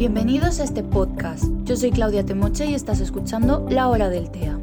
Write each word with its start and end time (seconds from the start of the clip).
Bienvenidos 0.00 0.60
a 0.60 0.64
este 0.64 0.82
podcast. 0.82 1.44
Yo 1.64 1.76
soy 1.76 1.90
Claudia 1.90 2.24
Temoche 2.24 2.64
y 2.64 2.72
estás 2.74 3.00
escuchando 3.00 3.66
La 3.68 3.86
Hora 3.88 4.08
del 4.08 4.30
TEA. 4.30 4.58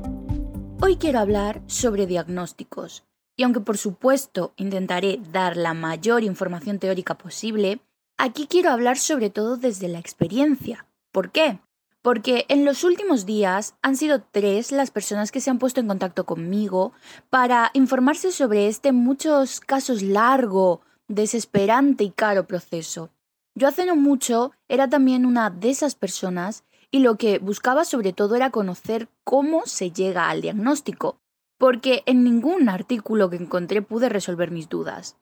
Hoy 0.82 0.96
quiero 0.96 1.20
hablar 1.20 1.62
sobre 1.68 2.08
diagnósticos. 2.08 3.04
Y 3.36 3.44
aunque 3.44 3.60
por 3.60 3.78
supuesto 3.78 4.54
intentaré 4.56 5.20
dar 5.32 5.56
la 5.56 5.76
mayor 5.76 6.24
información 6.24 6.80
teórica 6.80 7.20
posible, 7.20 7.82
aquí 8.18 8.48
quiero 8.48 8.72
hablar 8.72 8.98
sobre 8.98 9.30
todo 9.30 9.58
desde 9.58 9.88
la 9.90 10.00
experiencia. 10.00 10.88
¿Por 11.12 11.30
qué? 11.30 11.60
Porque 12.02 12.48
en 12.50 12.66
los 12.66 12.84
últimos 12.84 13.28
días 13.28 13.76
han 13.84 13.96
sido 13.96 14.24
tres 14.24 14.72
las 14.72 14.90
personas 14.90 15.32
que 15.32 15.40
se 15.40 15.52
han 15.52 15.60
puesto 15.60 15.80
en 15.80 15.88
contacto 15.88 16.26
conmigo 16.26 16.94
para 17.30 17.70
informarse 17.74 18.32
sobre 18.32 18.66
este 18.66 18.92
muchos 18.92 19.60
casos 19.60 20.02
largo, 20.02 20.82
desesperante 21.08 22.06
y 22.06 22.10
caro 22.10 22.48
proceso. 22.48 23.12
Yo 23.58 23.68
hace 23.68 23.88
no 23.88 23.96
mucho 23.96 24.52
era 24.68 24.88
también 24.88 25.26
una 25.26 25.50
de 25.50 25.72
esas 25.72 25.96
personas 25.96 26.64
y 26.92 27.00
lo 27.00 27.16
que 27.16 27.40
buscaba 27.40 27.86
sobre 27.86 28.14
todo 28.14 28.36
era 28.36 28.52
conocer 28.52 29.10
cómo 29.24 29.66
se 29.66 29.90
llega 29.90 30.30
al 30.30 30.42
diagnóstico, 30.42 31.18
porque 31.58 32.04
en 32.06 32.24
ningún 32.24 32.70
artículo 32.70 33.32
que 33.32 33.38
encontré 33.38 33.82
pude 33.82 34.10
resolver 34.10 34.52
mis 34.52 34.70
dudas. 34.70 35.18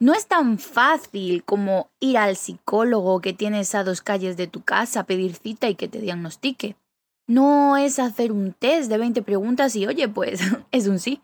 No 0.00 0.14
es 0.14 0.26
tan 0.26 0.58
fácil 0.58 1.44
como 1.44 1.88
ir 2.00 2.18
al 2.18 2.34
psicólogo 2.34 3.20
que 3.20 3.32
tienes 3.32 3.72
a 3.76 3.84
dos 3.84 4.02
calles 4.02 4.36
de 4.36 4.48
tu 4.48 4.62
casa, 4.62 5.04
pedir 5.04 5.36
cita 5.36 5.68
y 5.68 5.76
que 5.76 5.86
te 5.86 6.00
diagnostique. 6.00 6.74
No 7.28 7.76
es 7.76 8.00
hacer 8.00 8.32
un 8.32 8.52
test 8.52 8.90
de 8.90 8.98
20 8.98 9.22
preguntas 9.22 9.76
y 9.76 9.86
oye, 9.86 10.08
pues 10.08 10.40
es 10.72 10.88
un 10.88 10.98
sí. 10.98 11.22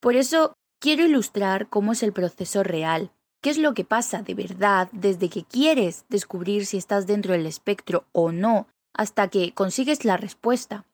Por 0.00 0.16
eso 0.16 0.54
quiero 0.80 1.04
ilustrar 1.04 1.68
cómo 1.68 1.92
es 1.92 2.02
el 2.02 2.12
proceso 2.12 2.64
real, 2.64 3.12
¿Qué 3.40 3.48
es 3.48 3.56
lo 3.56 3.72
que 3.72 3.84
pasa 3.84 4.20
de 4.20 4.34
verdad 4.34 4.90
desde 4.92 5.30
que 5.30 5.44
quieres 5.44 6.04
descubrir 6.10 6.66
si 6.66 6.76
estás 6.76 7.06
dentro 7.06 7.32
del 7.32 7.46
espectro 7.46 8.04
o 8.12 8.32
no 8.32 8.66
hasta 8.92 9.28
que 9.28 9.52
consigues 9.54 10.04
la 10.04 10.18
respuesta? 10.18 10.84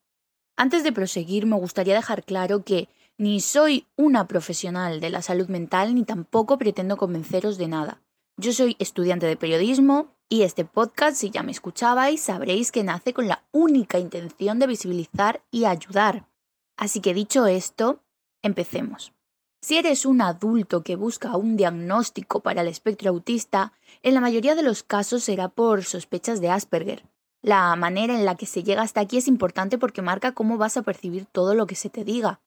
Antes 0.55 0.83
de 0.83 0.93
proseguir, 0.93 1.45
me 1.45 1.57
gustaría 1.57 1.93
dejar 1.93 2.23
claro 2.23 2.63
que 2.63 2.87
ni 3.17 3.41
soy 3.41 3.85
una 3.97 4.27
profesional 4.27 5.01
de 5.01 5.09
la 5.09 5.21
salud 5.21 5.49
mental 5.49 5.93
ni 5.93 6.05
tampoco 6.05 6.57
pretendo 6.57 6.95
convenceros 6.95 7.57
de 7.57 7.67
nada. 7.67 8.01
Yo 8.37 8.53
soy 8.53 8.77
estudiante 8.79 9.25
de 9.25 9.35
periodismo 9.35 10.15
y 10.29 10.43
este 10.43 10.63
podcast, 10.63 11.17
si 11.17 11.31
ya 11.31 11.43
me 11.43 11.51
escuchabais, 11.51 12.21
sabréis 12.21 12.71
que 12.71 12.83
nace 12.83 13.13
con 13.13 13.27
la 13.27 13.43
única 13.51 13.99
intención 13.99 14.57
de 14.59 14.67
visibilizar 14.67 15.41
y 15.51 15.65
ayudar. 15.65 16.29
Así 16.77 17.01
que 17.01 17.13
dicho 17.13 17.45
esto, 17.45 17.99
empecemos. 18.41 19.16
Si 19.59 19.77
eres 19.77 20.05
un 20.05 20.21
adulto 20.21 20.83
que 20.83 20.95
busca 20.95 21.35
un 21.35 21.57
diagnóstico 21.57 22.41
para 22.41 22.61
el 22.61 22.67
espectro 22.67 23.09
autista, 23.09 23.73
en 24.03 24.13
la 24.13 24.21
mayoría 24.21 24.55
de 24.55 24.61
los 24.61 24.83
casos 24.83 25.23
será 25.23 25.49
por 25.49 25.83
sospechas 25.83 26.41
de 26.41 26.49
Asperger. 26.49 27.03
La 27.41 27.75
manera 27.75 28.13
en 28.13 28.25
la 28.25 28.35
que 28.35 28.45
se 28.45 28.63
llega 28.63 28.83
hasta 28.83 29.01
aquí 29.01 29.17
es 29.17 29.27
importante 29.27 29.77
porque 29.77 30.01
marca 30.01 30.33
cómo 30.33 30.57
vas 30.57 30.77
a 30.77 30.83
percibir 30.83 31.25
todo 31.25 31.55
lo 31.55 31.65
que 31.65 31.75
se 31.75 31.89
te 31.89 32.03
diga. 32.03 32.39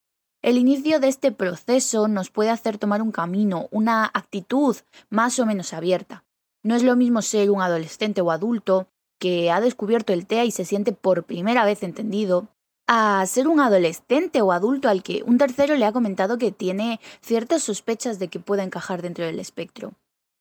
El 0.42 0.56
inicio 0.56 1.00
de 1.00 1.08
este 1.08 1.32
proceso 1.32 2.08
nos 2.08 2.30
puede 2.30 2.50
hacer 2.50 2.78
tomar 2.78 3.02
un 3.02 3.12
camino, 3.12 3.68
una 3.70 4.04
actitud 4.06 4.76
más 5.10 5.38
o 5.38 5.46
menos 5.46 5.74
abierta. 5.74 6.24
No 6.62 6.74
es 6.74 6.82
lo 6.82 6.96
mismo 6.96 7.22
ser 7.22 7.50
un 7.50 7.60
adolescente 7.60 8.20
o 8.20 8.30
adulto 8.30 8.88
que 9.18 9.50
ha 9.50 9.60
descubierto 9.60 10.12
el 10.12 10.26
TEA 10.26 10.44
y 10.44 10.50
se 10.50 10.64
siente 10.64 10.92
por 10.92 11.24
primera 11.24 11.64
vez 11.64 11.82
entendido, 11.82 12.48
a 12.92 13.24
ser 13.24 13.46
un 13.46 13.60
adolescente 13.60 14.42
o 14.42 14.50
adulto 14.50 14.88
al 14.88 15.04
que 15.04 15.22
un 15.24 15.38
tercero 15.38 15.76
le 15.76 15.84
ha 15.84 15.92
comentado 15.92 16.38
que 16.38 16.50
tiene 16.50 16.98
ciertas 17.20 17.62
sospechas 17.62 18.18
de 18.18 18.26
que 18.26 18.40
pueda 18.40 18.64
encajar 18.64 19.00
dentro 19.00 19.24
del 19.24 19.38
espectro. 19.38 19.92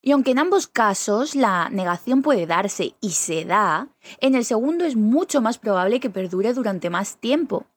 Y 0.01 0.13
aunque 0.13 0.31
en 0.31 0.39
ambos 0.39 0.65
casos 0.65 1.35
la 1.35 1.69
negación 1.69 2.23
puede 2.23 2.47
darse 2.47 2.95
y 3.01 3.11
se 3.11 3.45
da, 3.45 3.89
en 4.19 4.33
el 4.33 4.45
segundo 4.45 4.83
es 4.83 4.95
mucho 4.95 5.41
más 5.41 5.59
probable 5.59 5.99
que 5.99 6.09
perdure 6.09 6.55
durante 6.55 6.89
más 6.89 7.17
tiempo. 7.17 7.67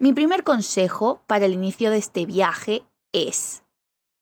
Mi 0.00 0.12
primer 0.12 0.42
consejo 0.42 1.22
para 1.28 1.46
el 1.46 1.52
inicio 1.52 1.92
de 1.92 1.98
este 1.98 2.26
viaje 2.26 2.82
es, 3.12 3.62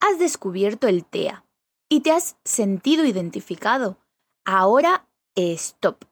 has 0.00 0.19
descubierto 0.19 0.88
el 0.88 1.06
TEA 1.06 1.47
y 1.88 2.00
te 2.00 2.12
has 2.12 2.37
sentido 2.44 3.06
identificado. 3.06 3.97
Ahora, 4.44 5.09
stop, 5.37 6.04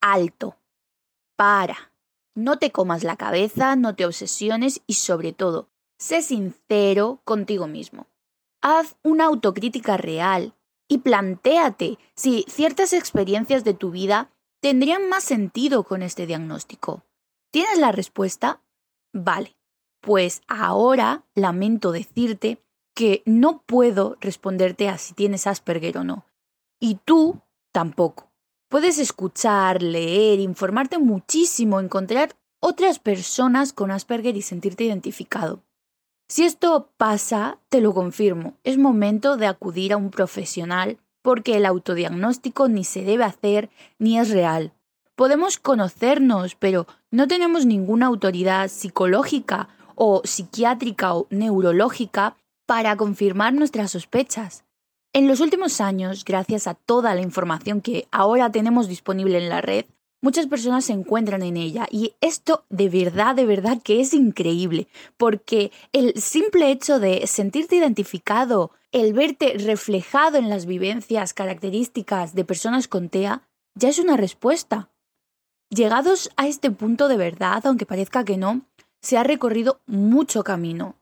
alto, 0.00 0.56
para 1.34 1.90
no 2.36 2.58
te 2.58 2.70
comas 2.70 3.02
la 3.02 3.16
cabeza, 3.16 3.74
no 3.74 3.96
te 3.96 4.06
obsesiones 4.06 4.82
y 4.86 4.94
sobre 4.94 5.32
todo, 5.32 5.68
sé 5.98 6.22
sincero 6.22 7.20
contigo 7.24 7.66
mismo. 7.66 8.06
Haz 8.60 8.96
una 9.02 9.24
autocrítica 9.24 9.96
real 9.96 10.54
y 10.88 10.98
plantéate 10.98 11.98
si 12.14 12.44
ciertas 12.48 12.92
experiencias 12.92 13.64
de 13.64 13.74
tu 13.74 13.90
vida 13.90 14.30
tendrían 14.60 15.08
más 15.08 15.24
sentido 15.24 15.82
con 15.84 16.02
este 16.02 16.26
diagnóstico. 16.26 17.04
¿Tienes 17.50 17.78
la 17.78 17.92
respuesta? 17.92 18.62
Vale. 19.12 19.56
Pues 20.00 20.42
ahora 20.46 21.24
lamento 21.34 21.90
decirte 21.90 22.62
que 22.94 23.22
no 23.26 23.62
puedo 23.62 24.16
responderte 24.20 24.88
a 24.88 24.98
si 24.98 25.14
tienes 25.14 25.46
Asperger 25.46 25.98
o 25.98 26.04
no. 26.04 26.26
Y 26.78 26.98
tú 27.04 27.40
tampoco. 27.72 28.25
Puedes 28.76 28.98
escuchar, 28.98 29.80
leer, 29.80 30.38
informarte 30.38 30.98
muchísimo, 30.98 31.80
encontrar 31.80 32.36
otras 32.60 32.98
personas 32.98 33.72
con 33.72 33.90
Asperger 33.90 34.36
y 34.36 34.42
sentirte 34.42 34.84
identificado. 34.84 35.62
Si 36.28 36.44
esto 36.44 36.90
pasa, 36.98 37.58
te 37.70 37.80
lo 37.80 37.94
confirmo, 37.94 38.58
es 38.64 38.76
momento 38.76 39.38
de 39.38 39.46
acudir 39.46 39.94
a 39.94 39.96
un 39.96 40.10
profesional 40.10 40.98
porque 41.22 41.56
el 41.56 41.64
autodiagnóstico 41.64 42.68
ni 42.68 42.84
se 42.84 43.00
debe 43.00 43.24
hacer 43.24 43.70
ni 43.98 44.18
es 44.18 44.28
real. 44.28 44.74
Podemos 45.14 45.56
conocernos, 45.56 46.54
pero 46.54 46.86
no 47.10 47.26
tenemos 47.28 47.64
ninguna 47.64 48.04
autoridad 48.04 48.68
psicológica 48.68 49.70
o 49.94 50.20
psiquiátrica 50.22 51.14
o 51.14 51.26
neurológica 51.30 52.36
para 52.66 52.94
confirmar 52.98 53.54
nuestras 53.54 53.92
sospechas. 53.92 54.65
En 55.16 55.28
los 55.28 55.40
últimos 55.40 55.80
años, 55.80 56.26
gracias 56.26 56.66
a 56.66 56.74
toda 56.74 57.14
la 57.14 57.22
información 57.22 57.80
que 57.80 58.06
ahora 58.12 58.52
tenemos 58.52 58.86
disponible 58.86 59.38
en 59.38 59.48
la 59.48 59.62
red, 59.62 59.86
muchas 60.20 60.46
personas 60.46 60.84
se 60.84 60.92
encuentran 60.92 61.42
en 61.42 61.56
ella 61.56 61.86
y 61.90 62.12
esto 62.20 62.66
de 62.68 62.90
verdad, 62.90 63.34
de 63.34 63.46
verdad 63.46 63.80
que 63.82 64.02
es 64.02 64.12
increíble, 64.12 64.88
porque 65.16 65.72
el 65.94 66.20
simple 66.20 66.70
hecho 66.70 67.00
de 67.00 67.26
sentirte 67.26 67.76
identificado, 67.76 68.72
el 68.92 69.14
verte 69.14 69.54
reflejado 69.56 70.36
en 70.36 70.50
las 70.50 70.66
vivencias 70.66 71.32
características 71.32 72.34
de 72.34 72.44
personas 72.44 72.86
con 72.86 73.08
TEA, 73.08 73.40
ya 73.74 73.88
es 73.88 73.98
una 73.98 74.18
respuesta. 74.18 74.90
Llegados 75.70 76.28
a 76.36 76.46
este 76.46 76.70
punto 76.70 77.08
de 77.08 77.16
verdad, 77.16 77.66
aunque 77.66 77.86
parezca 77.86 78.22
que 78.22 78.36
no, 78.36 78.66
se 79.00 79.16
ha 79.16 79.22
recorrido 79.22 79.80
mucho 79.86 80.44
camino, 80.44 80.94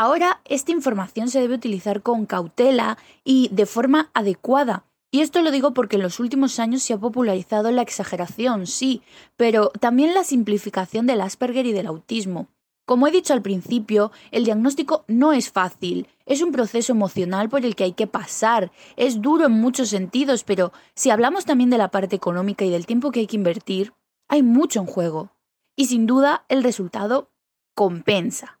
Ahora 0.00 0.40
esta 0.46 0.72
información 0.72 1.28
se 1.28 1.42
debe 1.42 1.56
utilizar 1.56 2.00
con 2.00 2.24
cautela 2.24 2.96
y 3.22 3.50
de 3.52 3.66
forma 3.66 4.10
adecuada. 4.14 4.86
Y 5.10 5.20
esto 5.20 5.42
lo 5.42 5.50
digo 5.50 5.74
porque 5.74 5.96
en 5.96 6.02
los 6.02 6.20
últimos 6.20 6.58
años 6.58 6.82
se 6.82 6.94
ha 6.94 6.98
popularizado 6.98 7.70
la 7.70 7.82
exageración, 7.82 8.66
sí, 8.66 9.02
pero 9.36 9.68
también 9.78 10.14
la 10.14 10.24
simplificación 10.24 11.06
del 11.06 11.20
Asperger 11.20 11.66
y 11.66 11.72
del 11.72 11.86
autismo. 11.86 12.48
Como 12.86 13.08
he 13.08 13.10
dicho 13.10 13.34
al 13.34 13.42
principio, 13.42 14.10
el 14.30 14.46
diagnóstico 14.46 15.04
no 15.06 15.34
es 15.34 15.52
fácil, 15.52 16.08
es 16.24 16.40
un 16.40 16.50
proceso 16.50 16.94
emocional 16.94 17.50
por 17.50 17.66
el 17.66 17.76
que 17.76 17.84
hay 17.84 17.92
que 17.92 18.06
pasar, 18.06 18.72
es 18.96 19.20
duro 19.20 19.44
en 19.44 19.52
muchos 19.52 19.90
sentidos, 19.90 20.44
pero 20.44 20.72
si 20.94 21.10
hablamos 21.10 21.44
también 21.44 21.68
de 21.68 21.76
la 21.76 21.90
parte 21.90 22.16
económica 22.16 22.64
y 22.64 22.70
del 22.70 22.86
tiempo 22.86 23.10
que 23.10 23.20
hay 23.20 23.26
que 23.26 23.36
invertir, 23.36 23.92
hay 24.28 24.42
mucho 24.42 24.80
en 24.80 24.86
juego. 24.86 25.28
Y 25.76 25.88
sin 25.88 26.06
duda 26.06 26.46
el 26.48 26.62
resultado 26.62 27.28
compensa. 27.74 28.59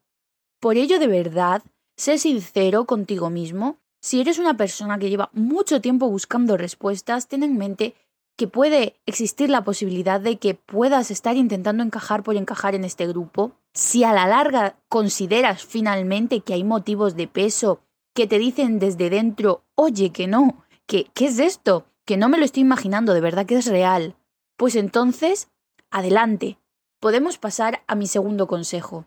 Por 0.60 0.76
ello, 0.76 0.98
de 0.98 1.06
verdad, 1.06 1.62
sé 1.96 2.18
sincero 2.18 2.84
contigo 2.84 3.30
mismo. 3.30 3.78
Si 4.02 4.20
eres 4.20 4.38
una 4.38 4.56
persona 4.58 4.98
que 4.98 5.08
lleva 5.08 5.30
mucho 5.32 5.80
tiempo 5.80 6.08
buscando 6.08 6.58
respuestas, 6.58 7.28
ten 7.28 7.42
en 7.42 7.56
mente 7.56 7.94
que 8.36 8.46
puede 8.46 9.00
existir 9.06 9.50
la 9.50 9.64
posibilidad 9.64 10.20
de 10.20 10.38
que 10.38 10.54
puedas 10.54 11.10
estar 11.10 11.36
intentando 11.36 11.82
encajar 11.82 12.22
por 12.22 12.36
encajar 12.36 12.74
en 12.74 12.84
este 12.84 13.06
grupo. 13.06 13.52
Si 13.74 14.04
a 14.04 14.12
la 14.12 14.26
larga 14.26 14.76
consideras 14.88 15.64
finalmente 15.64 16.40
que 16.40 16.54
hay 16.54 16.64
motivos 16.64 17.16
de 17.16 17.26
peso 17.26 17.80
que 18.14 18.26
te 18.26 18.38
dicen 18.38 18.78
desde 18.78 19.10
dentro, 19.10 19.62
oye, 19.74 20.10
que 20.10 20.26
no, 20.26 20.64
que, 20.86 21.10
¿qué 21.14 21.26
es 21.26 21.38
esto? 21.38 21.86
Que 22.04 22.16
no 22.16 22.28
me 22.28 22.38
lo 22.38 22.44
estoy 22.44 22.62
imaginando, 22.62 23.14
de 23.14 23.20
verdad 23.20 23.46
que 23.46 23.56
es 23.56 23.66
real. 23.66 24.16
Pues 24.56 24.74
entonces, 24.76 25.48
adelante. 25.90 26.58
Podemos 26.98 27.38
pasar 27.38 27.82
a 27.86 27.94
mi 27.94 28.06
segundo 28.06 28.46
consejo. 28.46 29.06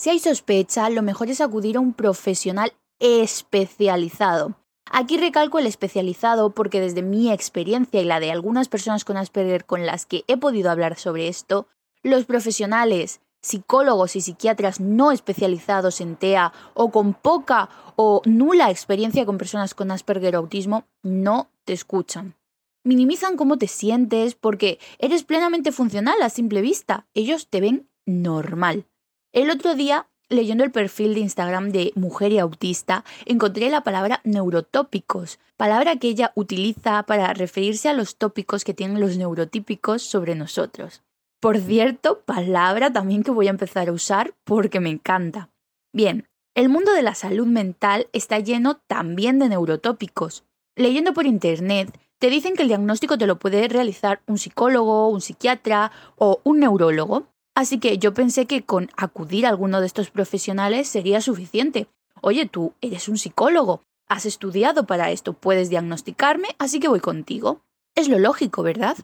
Si 0.00 0.08
hay 0.08 0.18
sospecha, 0.18 0.88
lo 0.88 1.02
mejor 1.02 1.28
es 1.28 1.42
acudir 1.42 1.76
a 1.76 1.80
un 1.80 1.92
profesional 1.92 2.72
especializado. 3.00 4.56
Aquí 4.90 5.18
recalco 5.18 5.58
el 5.58 5.66
especializado 5.66 6.54
porque 6.54 6.80
desde 6.80 7.02
mi 7.02 7.30
experiencia 7.30 8.00
y 8.00 8.06
la 8.06 8.18
de 8.18 8.30
algunas 8.30 8.70
personas 8.70 9.04
con 9.04 9.18
Asperger 9.18 9.66
con 9.66 9.84
las 9.84 10.06
que 10.06 10.24
he 10.26 10.38
podido 10.38 10.70
hablar 10.70 10.96
sobre 10.96 11.28
esto, 11.28 11.66
los 12.02 12.24
profesionales, 12.24 13.20
psicólogos 13.42 14.16
y 14.16 14.22
psiquiatras 14.22 14.80
no 14.80 15.12
especializados 15.12 16.00
en 16.00 16.16
TEA 16.16 16.54
o 16.72 16.90
con 16.90 17.12
poca 17.12 17.68
o 17.96 18.22
nula 18.24 18.70
experiencia 18.70 19.26
con 19.26 19.36
personas 19.36 19.74
con 19.74 19.90
Asperger 19.90 20.34
o 20.34 20.38
autismo 20.38 20.84
no 21.02 21.50
te 21.66 21.74
escuchan. 21.74 22.36
minimizan 22.84 23.36
cómo 23.36 23.58
te 23.58 23.68
sientes 23.68 24.34
porque 24.34 24.78
eres 24.98 25.24
plenamente 25.24 25.72
funcional 25.72 26.22
a 26.22 26.30
simple 26.30 26.62
vista. 26.62 27.06
Ellos 27.12 27.48
te 27.50 27.60
ven 27.60 27.90
normal. 28.06 28.86
El 29.32 29.48
otro 29.50 29.76
día, 29.76 30.08
leyendo 30.28 30.64
el 30.64 30.72
perfil 30.72 31.14
de 31.14 31.20
Instagram 31.20 31.70
de 31.70 31.92
Mujer 31.94 32.32
y 32.32 32.40
Autista, 32.40 33.04
encontré 33.26 33.70
la 33.70 33.82
palabra 33.82 34.20
neurotópicos, 34.24 35.38
palabra 35.56 35.96
que 35.96 36.08
ella 36.08 36.32
utiliza 36.34 37.04
para 37.04 37.32
referirse 37.32 37.88
a 37.88 37.92
los 37.92 38.16
tópicos 38.16 38.64
que 38.64 38.74
tienen 38.74 39.00
los 39.00 39.16
neurotípicos 39.16 40.02
sobre 40.02 40.34
nosotros. 40.34 41.02
Por 41.40 41.58
cierto, 41.58 42.22
palabra 42.22 42.92
también 42.92 43.22
que 43.22 43.30
voy 43.30 43.46
a 43.46 43.50
empezar 43.50 43.88
a 43.88 43.92
usar 43.92 44.34
porque 44.44 44.80
me 44.80 44.90
encanta. 44.90 45.48
Bien, 45.92 46.26
el 46.56 46.68
mundo 46.68 46.92
de 46.92 47.02
la 47.02 47.14
salud 47.14 47.46
mental 47.46 48.08
está 48.12 48.40
lleno 48.40 48.78
también 48.88 49.38
de 49.38 49.48
neurotópicos. 49.48 50.44
Leyendo 50.76 51.14
por 51.14 51.26
internet, 51.26 51.96
te 52.18 52.30
dicen 52.30 52.54
que 52.56 52.62
el 52.62 52.68
diagnóstico 52.68 53.16
te 53.16 53.28
lo 53.28 53.38
puede 53.38 53.68
realizar 53.68 54.22
un 54.26 54.38
psicólogo, 54.38 55.08
un 55.08 55.20
psiquiatra 55.20 55.92
o 56.16 56.40
un 56.42 56.58
neurólogo. 56.58 57.28
Así 57.60 57.78
que 57.78 57.98
yo 57.98 58.14
pensé 58.14 58.46
que 58.46 58.62
con 58.62 58.88
acudir 58.96 59.44
a 59.44 59.50
alguno 59.50 59.82
de 59.82 59.86
estos 59.86 60.10
profesionales 60.10 60.88
sería 60.88 61.20
suficiente. 61.20 61.88
Oye, 62.22 62.46
tú 62.46 62.72
eres 62.80 63.06
un 63.06 63.18
psicólogo, 63.18 63.82
has 64.08 64.24
estudiado 64.24 64.86
para 64.86 65.10
esto, 65.10 65.34
puedes 65.34 65.68
diagnosticarme, 65.68 66.48
así 66.58 66.80
que 66.80 66.88
voy 66.88 67.00
contigo. 67.00 67.60
Es 67.94 68.08
lo 68.08 68.18
lógico, 68.18 68.62
¿verdad? 68.62 68.96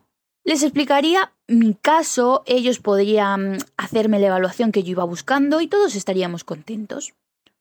Les 0.42 0.62
explicaría 0.62 1.34
mi 1.46 1.74
caso, 1.74 2.44
ellos 2.46 2.78
podrían 2.78 3.58
hacerme 3.76 4.20
la 4.20 4.28
evaluación 4.28 4.72
que 4.72 4.82
yo 4.82 4.92
iba 4.92 5.04
buscando 5.04 5.60
y 5.60 5.66
todos 5.66 5.94
estaríamos 5.94 6.42
contentos. 6.42 7.12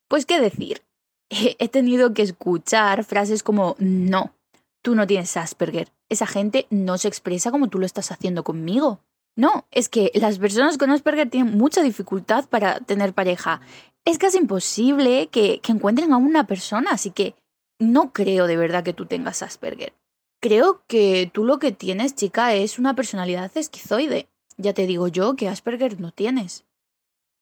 Pues 0.07 0.25
qué 0.25 0.39
decir, 0.39 0.81
he 1.29 1.67
tenido 1.67 2.13
que 2.13 2.21
escuchar 2.21 3.03
frases 3.03 3.43
como 3.43 3.75
no, 3.79 4.33
Tú 4.81 4.93
no 4.93 5.07
tienes 5.07 5.35
Asperger. 5.35 5.91
Esa 6.09 6.27
gente 6.27 6.67
no 6.69 6.99
se 6.99 7.07
expresa 7.07 7.49
como 7.49 7.69
tú 7.69 7.79
lo 7.79 7.87
estás 7.87 8.11
haciendo 8.11 8.43
conmigo. 8.43 9.01
No, 9.35 9.65
es 9.71 9.89
que 9.89 10.11
las 10.13 10.39
personas 10.39 10.77
con 10.77 10.91
Asperger 10.91 11.29
tienen 11.29 11.57
mucha 11.57 11.81
dificultad 11.81 12.45
para 12.47 12.79
tener 12.79 13.13
pareja. 13.13 13.61
Es 14.05 14.17
casi 14.17 14.37
imposible 14.37 15.27
que, 15.27 15.59
que 15.59 15.71
encuentren 15.71 16.13
a 16.13 16.17
una 16.17 16.47
persona, 16.47 16.91
así 16.91 17.11
que 17.11 17.35
no 17.79 18.13
creo 18.13 18.47
de 18.47 18.55
verdad 18.55 18.83
que 18.83 18.93
tú 18.93 19.05
tengas 19.05 19.41
Asperger. 19.41 19.93
Creo 20.41 20.83
que 20.87 21.29
tú 21.33 21.43
lo 21.43 21.59
que 21.59 21.71
tienes, 21.71 22.15
chica, 22.15 22.53
es 22.53 22.79
una 22.79 22.95
personalidad 22.95 23.51
esquizoide. 23.55 24.29
Ya 24.57 24.73
te 24.73 24.87
digo 24.87 25.07
yo 25.07 25.35
que 25.35 25.49
Asperger 25.49 25.99
no 25.99 26.11
tienes. 26.11 26.65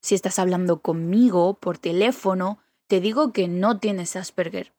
Si 0.02 0.16
estás 0.16 0.40
hablando 0.40 0.82
conmigo 0.82 1.54
por 1.56 1.78
teléfono, 1.78 2.60
te 2.88 3.02
digo 3.02 3.32
que 3.32 3.48
no 3.48 3.80
tienes 3.80 4.16
Asperger. 4.16 4.74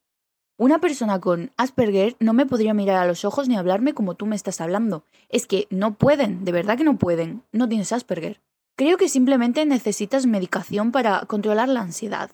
Una 0.56 0.80
persona 0.80 1.20
con 1.20 1.50
Asperger 1.56 2.16
no 2.20 2.32
me 2.32 2.46
podría 2.46 2.74
mirar 2.74 2.98
a 2.98 3.06
los 3.06 3.24
ojos 3.24 3.48
ni 3.48 3.56
hablarme 3.56 3.92
como 3.92 4.14
tú 4.14 4.26
me 4.26 4.36
estás 4.36 4.60
hablando. 4.60 5.04
Es 5.28 5.48
que 5.48 5.66
no 5.70 5.94
pueden, 5.94 6.44
de 6.44 6.52
verdad 6.52 6.78
que 6.78 6.84
no 6.84 6.96
pueden. 6.96 7.42
No 7.50 7.68
tienes 7.68 7.92
Asperger. 7.92 8.40
Creo 8.76 8.96
que 8.96 9.08
simplemente 9.08 9.66
necesitas 9.66 10.26
medicación 10.26 10.92
para 10.92 11.20
controlar 11.26 11.68
la 11.68 11.80
ansiedad. 11.80 12.30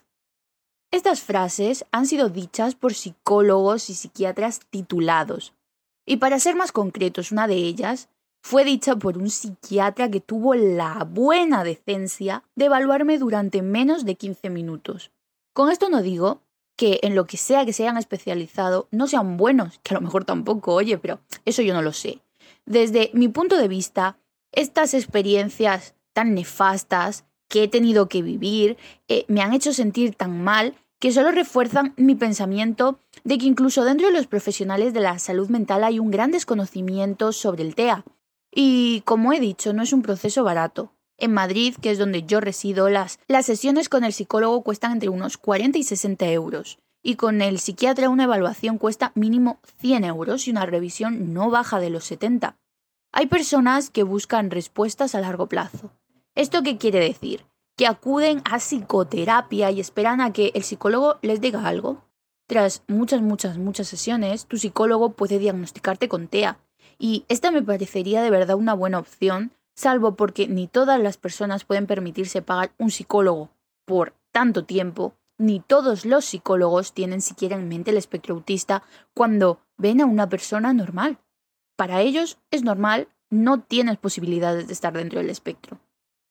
Estas 0.90 1.22
frases 1.22 1.87
han 1.93 2.05
sido 2.05 2.28
dichas 2.28 2.75
por 2.75 2.93
psicólogos 2.93 3.88
y 3.88 3.94
psiquiatras 3.94 4.61
titulados. 4.69 5.55
Y 6.05 6.19
para 6.19 6.40
ser 6.40 6.56
más 6.56 6.73
concretos, 6.73 7.32
una 7.32 7.46
de 7.46 7.55
ellas 7.55 8.11
fue 8.43 8.64
dicha 8.64 8.96
por 8.96 9.16
un 9.16 9.31
psiquiatra 9.31 10.11
que 10.11 10.20
tuvo 10.20 10.55
la 10.55 11.05
buena 11.05 11.64
decencia 11.64 12.43
de 12.55 12.66
evaluarme 12.66 13.16
durante 13.16 13.62
menos 13.62 14.05
de 14.05 14.16
15 14.16 14.50
minutos. 14.50 15.11
Con 15.55 15.70
esto 15.70 15.88
no 15.88 16.02
digo 16.02 16.43
que 16.81 16.99
en 17.03 17.15
lo 17.15 17.27
que 17.27 17.37
sea 17.37 17.67
que 17.67 17.75
se 17.75 17.82
hayan 17.82 17.99
especializado 17.99 18.88
no 18.91 19.06
sean 19.06 19.37
buenos, 19.37 19.81
que 19.82 19.93
a 19.93 19.99
lo 19.99 20.00
mejor 20.00 20.25
tampoco, 20.25 20.73
oye, 20.73 20.97
pero 20.97 21.21
eso 21.44 21.61
yo 21.61 21.75
no 21.75 21.82
lo 21.82 21.93
sé. 21.93 22.23
Desde 22.65 23.11
mi 23.12 23.29
punto 23.29 23.59
de 23.59 23.69
vista, 23.69 24.17
estas 24.50 24.94
experiencias 24.94 25.94
tan 26.15 26.32
nefastas 26.32 27.27
que 27.49 27.65
he 27.65 27.69
tenido 27.69 28.09
que 28.09 28.23
vivir 28.23 28.79
eh, 29.09 29.27
me 29.29 29.43
han 29.43 29.53
hecho 29.53 29.75
sentir 29.75 30.15
tan 30.15 30.43
mal 30.43 30.75
que 30.99 31.12
solo 31.12 31.32
refuerzan 31.32 31.93
mi 31.99 32.15
pensamiento 32.15 32.99
de 33.25 33.37
que 33.37 33.44
incluso 33.44 33.85
dentro 33.85 34.06
de 34.06 34.15
los 34.15 34.26
profesionales 34.26 34.94
de 34.94 35.00
la 35.00 35.19
salud 35.19 35.50
mental 35.50 35.85
hay 35.85 35.99
un 35.99 36.11
gran 36.11 36.31
desconocimiento 36.31 37.33
sobre 37.33 37.62
el 37.62 37.75
TEA. 37.75 38.06
Y 38.50 39.03
como 39.03 39.35
he 39.35 39.41
dicho, 39.41 39.75
no 39.75 39.83
es 39.83 39.93
un 39.93 40.00
proceso 40.00 40.44
barato. 40.44 40.94
En 41.20 41.34
Madrid, 41.34 41.76
que 41.81 41.90
es 41.90 41.99
donde 41.99 42.22
yo 42.22 42.40
resido, 42.40 42.88
las, 42.88 43.19
las 43.28 43.44
sesiones 43.44 43.90
con 43.90 44.05
el 44.05 44.14
psicólogo 44.14 44.62
cuestan 44.62 44.93
entre 44.93 45.11
unos 45.11 45.37
40 45.37 45.76
y 45.78 45.82
60 45.82 46.26
euros. 46.31 46.78
Y 47.02 47.17
con 47.17 47.43
el 47.43 47.61
psiquiatra 47.61 48.08
una 48.08 48.25
evaluación 48.25 48.78
cuesta 48.78 49.12
mínimo 49.14 49.61
100 49.81 50.05
euros 50.05 50.49
y 50.49 50.50
una 50.50 50.64
revisión 50.64 51.34
no 51.34 51.50
baja 51.50 51.78
de 51.78 51.90
los 51.90 52.05
70. 52.05 52.56
Hay 53.12 53.26
personas 53.26 53.90
que 53.90 54.02
buscan 54.02 54.50
respuestas 54.50 55.14
a 55.14 55.20
largo 55.20 55.46
plazo. 55.46 55.93
¿Esto 56.34 56.62
qué 56.62 56.78
quiere 56.78 57.00
decir? 57.00 57.44
Que 57.76 57.87
acuden 57.87 58.40
a 58.50 58.58
psicoterapia 58.58 59.70
y 59.70 59.81
esperan 59.81 60.23
a 60.23 60.32
que 60.32 60.52
el 60.55 60.62
psicólogo 60.62 61.19
les 61.20 61.43
diga 61.43 61.66
algo. 61.66 62.02
Tras 62.46 62.82
muchas, 62.88 63.20
muchas, 63.20 63.58
muchas 63.58 63.88
sesiones, 63.88 64.46
tu 64.46 64.56
psicólogo 64.56 65.11
puede 65.11 65.38
diagnosticarte 65.38 66.08
con 66.08 66.28
TEA. 66.28 66.58
Y 66.99 67.25
esta 67.28 67.50
me 67.50 67.62
parecería 67.62 68.23
de 68.23 68.31
verdad 68.31 68.56
una 68.56 68.75
buena 68.75 68.99
opción 68.99 69.52
salvo 69.81 70.15
porque 70.15 70.47
ni 70.47 70.69
todas 70.69 71.00
las 71.00 71.17
personas 71.17 71.65
pueden 71.65 71.87
permitirse 71.87 72.43
pagar 72.43 72.73
un 72.79 72.91
psicólogo 72.91 73.50
por 73.87 74.15
tanto 74.31 74.65
tiempo, 74.65 75.15
ni 75.38 75.59
todos 75.59 76.05
los 76.05 76.27
psicólogos 76.27 76.93
tienen 76.93 77.23
siquiera 77.23 77.56
en 77.56 77.67
mente 77.67 77.91
el 77.91 77.97
espectro 77.97 78.35
autista 78.35 78.82
cuando 79.15 79.59
ven 79.79 80.00
a 80.00 80.06
una 80.06 80.29
persona 80.29 80.73
normal. 80.75 81.19
Para 81.77 82.03
ellos 82.03 82.38
es 82.50 82.62
normal, 82.62 83.09
no 83.31 83.62
tienes 83.62 83.97
posibilidades 83.97 84.67
de 84.67 84.75
estar 84.75 84.93
dentro 84.93 85.19
del 85.19 85.31
espectro. 85.31 85.81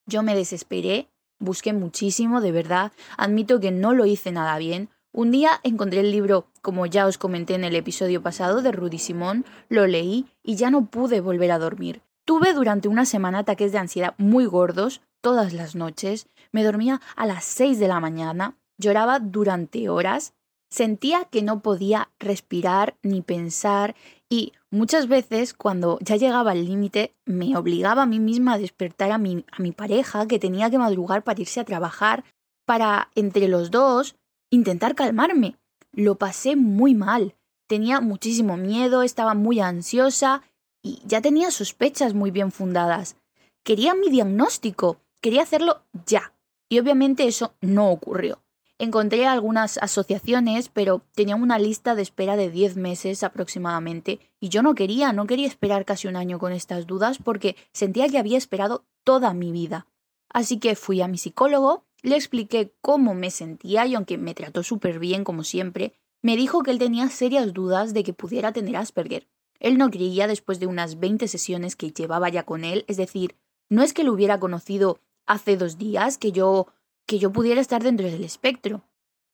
Yo 0.06 0.22
me 0.22 0.36
desesperé, 0.36 1.10
busqué 1.40 1.74
muchísimo, 1.74 2.40
de 2.40 2.52
verdad, 2.52 2.92
admito 3.18 3.60
que 3.60 3.72
no 3.72 3.94
lo 3.94 4.06
hice 4.06 4.32
nada 4.32 4.58
bien. 4.60 4.90
Un 5.12 5.32
día 5.32 5.60
encontré 5.64 6.02
el 6.02 6.12
libro, 6.12 6.46
como 6.62 6.86
ya 6.86 7.08
os 7.08 7.18
comenté 7.18 7.56
en 7.56 7.64
el 7.64 7.76
episodio 7.76 8.22
pasado, 8.22 8.62
de 8.62 8.72
Rudy 8.72 9.00
Simón, 9.00 9.44
lo 9.70 9.88
leí 9.88 10.28
y 10.44 10.56
ya 10.56 10.70
no 10.70 10.86
pude 10.86 11.20
volver 11.20 11.52
a 11.52 11.58
dormir. 11.58 12.04
Tuve 12.30 12.54
durante 12.54 12.88
una 12.88 13.06
semana 13.06 13.40
ataques 13.40 13.72
de 13.72 13.80
ansiedad 13.80 14.14
muy 14.20 14.46
gordos 14.46 15.02
todas 15.20 15.52
las 15.52 15.74
noches, 15.76 16.28
me 16.52 16.64
dormía 16.64 17.02
a 17.16 17.26
las 17.26 17.44
6 17.44 17.80
de 17.80 17.88
la 17.88 18.00
mañana, 18.00 18.56
lloraba 18.78 19.18
durante 19.18 19.90
horas, 19.90 20.36
sentía 20.70 21.26
que 21.26 21.42
no 21.42 21.62
podía 21.64 22.12
respirar 22.20 22.96
ni 23.02 23.24
pensar 23.24 23.96
y 24.30 24.54
muchas 24.70 25.08
veces 25.08 25.56
cuando 25.56 25.98
ya 26.02 26.18
llegaba 26.18 26.52
al 26.52 26.66
límite 26.66 27.16
me 27.26 27.58
obligaba 27.58 28.04
a 28.04 28.06
mí 28.06 28.20
misma 28.20 28.54
a 28.54 28.58
despertar 28.60 29.12
a 29.12 29.18
mi, 29.18 29.44
a 29.52 29.60
mi 29.60 29.72
pareja 29.72 30.28
que 30.28 30.38
tenía 30.38 30.70
que 30.70 30.78
madrugar 30.78 31.24
para 31.24 31.42
irse 31.42 31.62
a 31.62 31.66
trabajar, 31.66 32.24
para 32.68 33.10
entre 33.16 33.48
los 33.48 33.72
dos 33.72 34.18
intentar 34.52 34.94
calmarme. 34.94 35.56
Lo 35.94 36.14
pasé 36.20 36.56
muy 36.56 36.94
mal, 36.94 37.34
tenía 37.68 38.02
muchísimo 38.02 38.56
miedo, 38.56 39.02
estaba 39.02 39.34
muy 39.34 39.62
ansiosa 39.62 40.44
y 40.82 41.02
ya 41.06 41.22
tenía 41.22 41.52
sospechas 41.52 42.14
muy 42.14 42.32
bien 42.32 42.52
fundadas. 42.52 43.16
Quería 43.64 43.94
mi 43.94 44.10
diagnóstico, 44.10 44.98
quería 45.22 45.44
hacerlo 45.44 45.84
ya. 46.06 46.34
Y 46.70 46.80
obviamente 46.80 47.28
eso 47.28 47.54
no 47.62 47.90
ocurrió. 47.90 48.42
Encontré 48.78 49.28
algunas 49.28 49.78
asociaciones, 49.78 50.70
pero 50.70 51.02
tenía 51.14 51.36
una 51.36 51.60
lista 51.60 51.96
de 51.96 52.02
espera 52.02 52.38
de 52.38 52.50
10 52.50 52.78
meses 52.78 53.24
aproximadamente, 53.24 54.22
y 54.40 54.48
yo 54.48 54.64
no 54.64 54.74
quería, 54.74 55.12
no 55.12 55.28
quería 55.28 55.48
esperar 55.48 55.84
casi 55.84 56.08
un 56.08 56.16
año 56.16 56.40
con 56.40 56.54
estas 56.54 56.88
dudas 56.88 57.18
porque 57.22 57.58
sentía 57.74 58.08
que 58.08 58.20
había 58.20 58.38
esperado 58.38 58.86
toda 59.04 59.34
mi 59.34 59.52
vida. 59.52 59.88
Así 60.30 60.60
que 60.60 60.76
fui 60.76 61.02
a 61.02 61.10
mi 61.10 61.18
psicólogo, 61.18 61.84
le 62.02 62.16
expliqué 62.16 62.72
cómo 62.80 63.14
me 63.14 63.32
sentía 63.32 63.86
y 63.86 63.96
aunque 63.96 64.18
me 64.18 64.34
trató 64.34 64.64
súper 64.64 65.00
bien 65.00 65.26
como 65.26 65.44
siempre, 65.44 65.94
me 66.22 66.38
dijo 66.38 66.64
que 66.64 66.72
él 66.72 66.80
tenía 66.80 67.10
serias 67.10 67.54
dudas 67.54 67.94
de 67.94 68.04
que 68.04 68.14
pudiera 68.14 68.54
tener 68.54 68.78
Asperger, 68.78 69.28
él 69.60 69.78
no 69.78 69.90
creía 69.90 70.28
después 70.28 70.60
de 70.60 70.68
unas 70.68 71.00
20 71.00 71.28
sesiones 71.28 71.76
que 71.76 71.92
llevaba 71.92 72.30
ya 72.30 72.44
con 72.44 72.64
él, 72.64 72.86
es 72.88 72.98
decir, 72.98 73.36
no 73.70 73.84
es 73.84 73.94
que 73.94 74.04
lo 74.04 74.14
hubiera 74.14 74.40
conocido 74.40 75.00
hace 75.26 75.58
dos 75.58 75.78
días 75.78 76.18
que 76.18 76.32
yo 76.32 76.68
que 77.10 77.18
yo 77.18 77.32
pudiera 77.32 77.60
estar 77.60 77.82
dentro 77.82 78.06
del 78.06 78.24
espectro. 78.24 78.84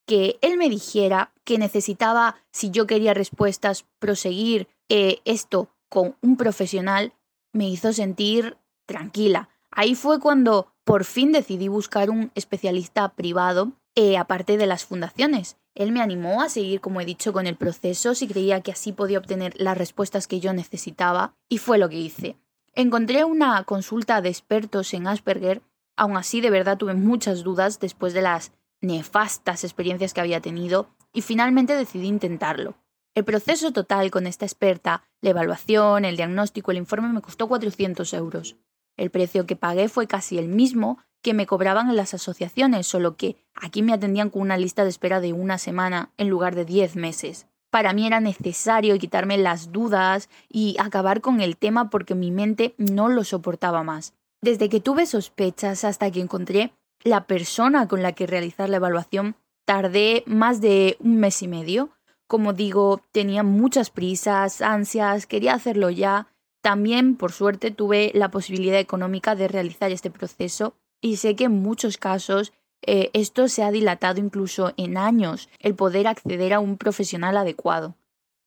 Que 0.07 0.37
él 0.41 0.57
me 0.57 0.69
dijera 0.69 1.33
que 1.43 1.57
necesitaba, 1.57 2.37
si 2.49 2.71
yo 2.71 2.87
quería 2.87 3.13
respuestas, 3.13 3.85
proseguir 3.99 4.69
eh, 4.87 5.19
esto 5.25 5.67
con 5.89 6.15
un 6.21 6.37
profesional, 6.37 7.13
me 7.51 7.67
hizo 7.67 7.91
sentir 7.91 8.57
tranquila. 8.85 9.49
Ahí 9.71 9.93
fue 9.93 10.21
cuando 10.21 10.71
por 10.85 11.03
fin 11.03 11.33
decidí 11.33 11.67
buscar 11.67 12.09
un 12.09 12.31
especialista 12.33 13.09
privado, 13.09 13.73
eh, 13.95 14.17
aparte 14.17 14.57
de 14.57 14.65
las 14.65 14.85
fundaciones. 14.85 15.57
Él 15.73 15.91
me 15.91 16.01
animó 16.01 16.41
a 16.41 16.49
seguir, 16.49 16.81
como 16.81 17.01
he 17.01 17.05
dicho, 17.05 17.33
con 17.33 17.47
el 17.47 17.55
proceso 17.55 18.15
si 18.15 18.27
creía 18.27 18.61
que 18.61 18.71
así 18.71 18.91
podía 18.91 19.17
obtener 19.17 19.53
las 19.57 19.77
respuestas 19.77 20.27
que 20.27 20.39
yo 20.39 20.53
necesitaba, 20.53 21.33
y 21.49 21.57
fue 21.57 21.77
lo 21.77 21.89
que 21.89 21.99
hice. 21.99 22.37
Encontré 22.73 23.23
una 23.23 23.63
consulta 23.63 24.21
de 24.21 24.29
expertos 24.29 24.93
en 24.93 25.07
Asperger, 25.07 25.61
aún 25.95 26.17
así 26.17 26.41
de 26.41 26.49
verdad 26.49 26.77
tuve 26.77 26.93
muchas 26.93 27.43
dudas 27.43 27.79
después 27.79 28.13
de 28.13 28.21
las 28.21 28.51
nefastas 28.81 29.63
experiencias 29.63 30.13
que 30.13 30.21
había 30.21 30.41
tenido, 30.41 30.89
y 31.13 31.21
finalmente 31.21 31.75
decidí 31.75 32.07
intentarlo. 32.07 32.75
El 33.13 33.23
proceso 33.23 33.71
total 33.71 34.11
con 34.11 34.27
esta 34.27 34.45
experta, 34.45 35.03
la 35.21 35.29
evaluación, 35.29 36.03
el 36.03 36.17
diagnóstico, 36.17 36.71
el 36.71 36.77
informe 36.77 37.07
me 37.07 37.21
costó 37.21 37.47
400 37.47 38.13
euros. 38.13 38.57
El 38.97 39.09
precio 39.09 39.45
que 39.45 39.55
pagué 39.55 39.87
fue 39.87 40.05
casi 40.05 40.37
el 40.37 40.49
mismo 40.49 40.99
que 41.25 41.33
me 41.33 41.47
cobraban 41.47 41.95
las 41.95 42.13
asociaciones, 42.13 42.85
solo 42.85 43.17
que 43.17 43.35
aquí 43.55 43.81
me 43.81 43.93
atendían 43.93 44.29
con 44.29 44.43
una 44.43 44.57
lista 44.57 44.83
de 44.83 44.91
espera 44.91 45.19
de 45.19 45.33
una 45.33 45.57
semana 45.57 46.11
en 46.17 46.29
lugar 46.29 46.53
de 46.53 46.65
10 46.65 46.97
meses. 46.97 47.47
Para 47.71 47.93
mí 47.93 48.05
era 48.05 48.19
necesario 48.19 48.99
quitarme 48.99 49.39
las 49.39 49.71
dudas 49.71 50.29
y 50.49 50.75
acabar 50.77 51.21
con 51.21 51.41
el 51.41 51.57
tema 51.57 51.89
porque 51.89 52.13
mi 52.13 52.29
mente 52.29 52.75
no 52.77 53.09
lo 53.09 53.23
soportaba 53.23 53.81
más. 53.81 54.13
Desde 54.39 54.69
que 54.69 54.81
tuve 54.81 55.07
sospechas 55.07 55.83
hasta 55.83 56.11
que 56.11 56.19
encontré 56.19 56.73
la 57.03 57.25
persona 57.25 57.87
con 57.87 58.03
la 58.03 58.11
que 58.11 58.27
realizar 58.27 58.69
la 58.69 58.77
evaluación, 58.77 59.35
tardé 59.65 60.21
más 60.27 60.61
de 60.61 60.95
un 60.99 61.17
mes 61.17 61.41
y 61.41 61.47
medio. 61.47 61.89
Como 62.27 62.53
digo, 62.53 63.01
tenía 63.11 63.41
muchas 63.41 63.89
prisas, 63.89 64.61
ansias, 64.61 65.25
quería 65.25 65.55
hacerlo 65.55 65.89
ya. 65.89 66.27
También, 66.61 67.15
por 67.15 67.31
suerte, 67.31 67.71
tuve 67.71 68.11
la 68.13 68.29
posibilidad 68.29 68.79
económica 68.79 69.33
de 69.33 69.47
realizar 69.47 69.91
este 69.91 70.11
proceso 70.11 70.75
y 71.01 71.17
sé 71.17 71.35
que 71.35 71.45
en 71.45 71.61
muchos 71.61 71.97
casos 71.97 72.53
eh, 72.81 73.09
esto 73.13 73.47
se 73.47 73.63
ha 73.63 73.71
dilatado 73.71 74.19
incluso 74.19 74.73
en 74.77 74.97
años, 74.97 75.49
el 75.59 75.75
poder 75.75 76.07
acceder 76.07 76.53
a 76.53 76.59
un 76.59 76.77
profesional 76.77 77.37
adecuado. 77.37 77.95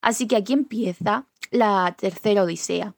Así 0.00 0.26
que 0.26 0.36
aquí 0.36 0.52
empieza 0.52 1.26
la 1.50 1.96
tercera 1.98 2.44
odisea. 2.44 2.94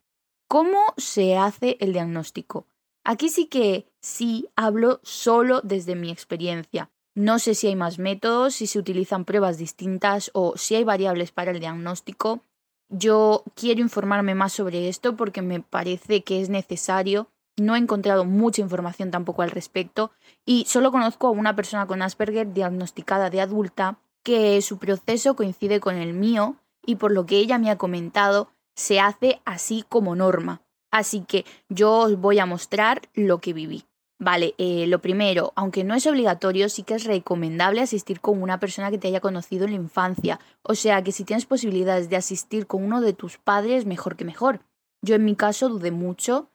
¿Cómo 0.49 0.95
se 0.97 1.37
hace 1.37 1.76
el 1.80 1.92
diagnóstico? 1.92 2.66
Aquí 3.04 3.28
sí 3.28 3.47
que 3.47 3.87
sí 4.00 4.49
hablo 4.57 5.00
solo 5.02 5.61
desde 5.62 5.95
mi 5.95 6.11
experiencia. 6.11 6.90
No 7.14 7.38
sé 7.38 7.54
si 7.54 7.66
hay 7.69 7.76
más 7.76 7.99
métodos, 7.99 8.54
si 8.54 8.66
se 8.66 8.78
utilizan 8.78 9.25
pruebas 9.25 9.59
distintas 9.59 10.30
o 10.35 10.57
si 10.57 10.75
hay 10.75 10.85
variables 10.85 11.33
para 11.33 11.50
el 11.50 11.61
diagnóstico. 11.61 12.45
Yo 12.88 13.45
quiero 13.54 13.80
informarme 13.80 14.35
más 14.35 14.52
sobre 14.52 14.88
esto 14.88 15.16
porque 15.16 15.42
me 15.42 15.61
parece 15.61 16.23
que 16.23 16.40
es 16.40 16.49
necesario. 16.49 17.30
No 17.57 17.75
he 17.75 17.78
encontrado 17.78 18.25
mucha 18.25 18.62
información 18.62 19.11
tampoco 19.11 19.42
al 19.42 19.50
respecto 19.50 20.12
y 20.45 20.64
solo 20.66 20.90
conozco 20.90 21.26
a 21.26 21.33
una 21.33 21.57
persona 21.57 21.87
con 21.87 22.02
Asperger 22.02 22.52
diagnosticada 22.52 23.30
de 23.30 23.40
adulta 23.40 23.99
que 24.23 24.61
su 24.62 24.78
proceso 24.78 25.35
coincide 25.35 25.80
con 25.80 25.97
el 25.97 26.14
mío 26.14 26.57
y 26.85 26.97
por 26.97 27.12
lo 27.12 27.26
que 27.26 27.37
ella 27.37 27.59
me 27.59 27.71
ha 27.71 27.78
comentado 27.78 28.49
se 28.75 29.00
hace 29.00 29.40
así 29.45 29.85
como 29.88 30.14
norma. 30.14 30.62
Así 30.90 31.21
que 31.21 31.45
yo 31.69 31.92
os 31.92 32.19
voy 32.19 32.38
a 32.38 32.47
mostrar 32.47 33.02
lo 33.14 33.38
que 33.38 33.52
viví. 33.52 33.85
Vale, 34.19 34.54
eh, 34.59 34.87
lo 34.87 35.00
primero, 35.00 35.52
aunque 35.57 35.83
no 35.83 35.95
es 35.95 36.07
obligatorio, 36.07 36.69
sí 36.69 36.83
que 36.83 36.95
es 36.95 37.04
recomendable 37.04 37.80
asistir 37.80 38.21
con 38.21 38.42
una 38.42 38.61
persona 38.61 38.90
que 38.90 38.99
te 38.99 39.09
haya 39.09 39.21
conocido 39.21 39.64
en 39.64 39.71
la 39.71 39.76
infancia. 39.76 40.38
O 40.62 40.75
sea 40.75 41.02
que 41.02 41.11
si 41.11 41.25
tienes 41.25 41.47
posibilidades 41.47 42.11
de 42.11 42.16
asistir 42.16 42.66
con 42.66 42.85
uno 42.85 43.00
de 43.00 43.14
tus 43.14 43.38
padres, 43.38 43.87
mejor 43.87 44.16
que 44.16 44.26
mejor. 44.26 44.61
Yo 45.00 45.14
en 45.14 45.25
mi 45.25 45.37
caso 45.37 45.71
dudé 45.71 45.90
mucho, 45.90 46.50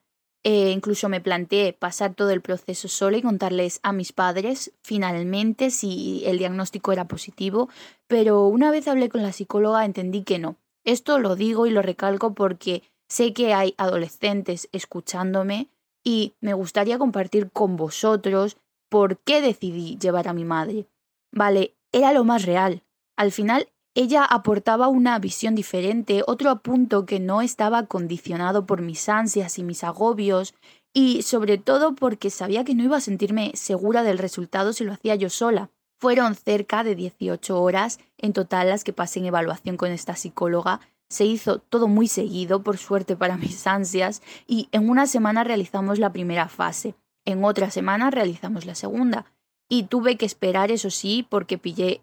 eh, 0.48 0.70
incluso 0.70 1.08
me 1.08 1.20
planteé 1.20 1.72
pasar 1.72 2.14
todo 2.14 2.30
el 2.30 2.40
proceso 2.40 2.86
sola 2.86 3.16
y 3.16 3.22
contarles 3.22 3.80
a 3.82 3.90
mis 3.90 4.12
padres 4.12 4.70
finalmente 4.80 5.72
si 5.72 6.22
el 6.24 6.38
diagnóstico 6.38 6.92
era 6.92 7.08
positivo, 7.08 7.68
pero 8.06 8.46
una 8.46 8.70
vez 8.70 8.86
hablé 8.86 9.08
con 9.08 9.24
la 9.24 9.32
psicóloga 9.32 9.84
entendí 9.84 10.22
que 10.22 10.38
no. 10.38 10.54
Esto 10.84 11.18
lo 11.18 11.34
digo 11.34 11.66
y 11.66 11.70
lo 11.70 11.82
recalco 11.82 12.32
porque 12.32 12.84
sé 13.08 13.32
que 13.32 13.54
hay 13.54 13.74
adolescentes 13.76 14.68
escuchándome 14.70 15.66
y 16.04 16.34
me 16.40 16.54
gustaría 16.54 16.96
compartir 16.96 17.50
con 17.50 17.76
vosotros 17.76 18.56
por 18.88 19.18
qué 19.18 19.42
decidí 19.42 19.98
llevar 19.98 20.28
a 20.28 20.32
mi 20.32 20.44
madre. 20.44 20.86
Vale, 21.32 21.74
era 21.90 22.12
lo 22.12 22.22
más 22.22 22.44
real. 22.44 22.84
Al 23.16 23.32
final, 23.32 23.66
ella 23.96 24.24
aportaba 24.24 24.88
una 24.88 25.18
visión 25.18 25.54
diferente, 25.54 26.22
otro 26.26 26.60
punto 26.60 27.06
que 27.06 27.18
no 27.18 27.42
estaba 27.42 27.86
condicionado 27.86 28.66
por 28.66 28.82
mis 28.82 29.08
ansias 29.08 29.58
y 29.58 29.64
mis 29.64 29.82
agobios, 29.82 30.54
y 30.92 31.22
sobre 31.22 31.58
todo 31.58 31.94
porque 31.94 32.30
sabía 32.30 32.62
que 32.62 32.74
no 32.74 32.84
iba 32.84 32.98
a 32.98 33.00
sentirme 33.00 33.52
segura 33.54 34.02
del 34.02 34.18
resultado 34.18 34.72
si 34.72 34.84
lo 34.84 34.92
hacía 34.92 35.14
yo 35.14 35.30
sola. 35.30 35.70
Fueron 35.98 36.34
cerca 36.34 36.84
de 36.84 36.94
18 36.94 37.60
horas 37.60 37.98
en 38.18 38.34
total 38.34 38.68
las 38.68 38.84
que 38.84 38.92
pasé 38.92 39.20
en 39.20 39.26
evaluación 39.26 39.76
con 39.76 39.90
esta 39.90 40.14
psicóloga 40.14 40.80
se 41.08 41.24
hizo 41.24 41.58
todo 41.58 41.88
muy 41.88 42.08
seguido, 42.08 42.62
por 42.62 42.78
suerte 42.78 43.16
para 43.16 43.36
mis 43.38 43.66
ansias, 43.66 44.22
y 44.46 44.68
en 44.72 44.88
una 44.88 45.06
semana 45.06 45.44
realizamos 45.44 45.98
la 45.98 46.12
primera 46.12 46.48
fase, 46.48 46.94
en 47.24 47.44
otra 47.44 47.70
semana 47.70 48.10
realizamos 48.10 48.66
la 48.66 48.74
segunda. 48.74 49.26
Y 49.68 49.84
tuve 49.84 50.16
que 50.16 50.26
esperar, 50.26 50.70
eso 50.70 50.90
sí, 50.90 51.26
porque 51.28 51.60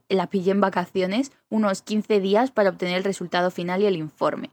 la 0.09 0.27
pillé 0.27 0.51
en 0.51 0.61
vacaciones, 0.61 1.31
unos 1.49 1.81
15 1.81 2.19
días 2.19 2.51
para 2.51 2.69
obtener 2.69 2.97
el 2.97 3.03
resultado 3.03 3.51
final 3.51 3.81
y 3.81 3.85
el 3.85 3.95
informe. 3.95 4.49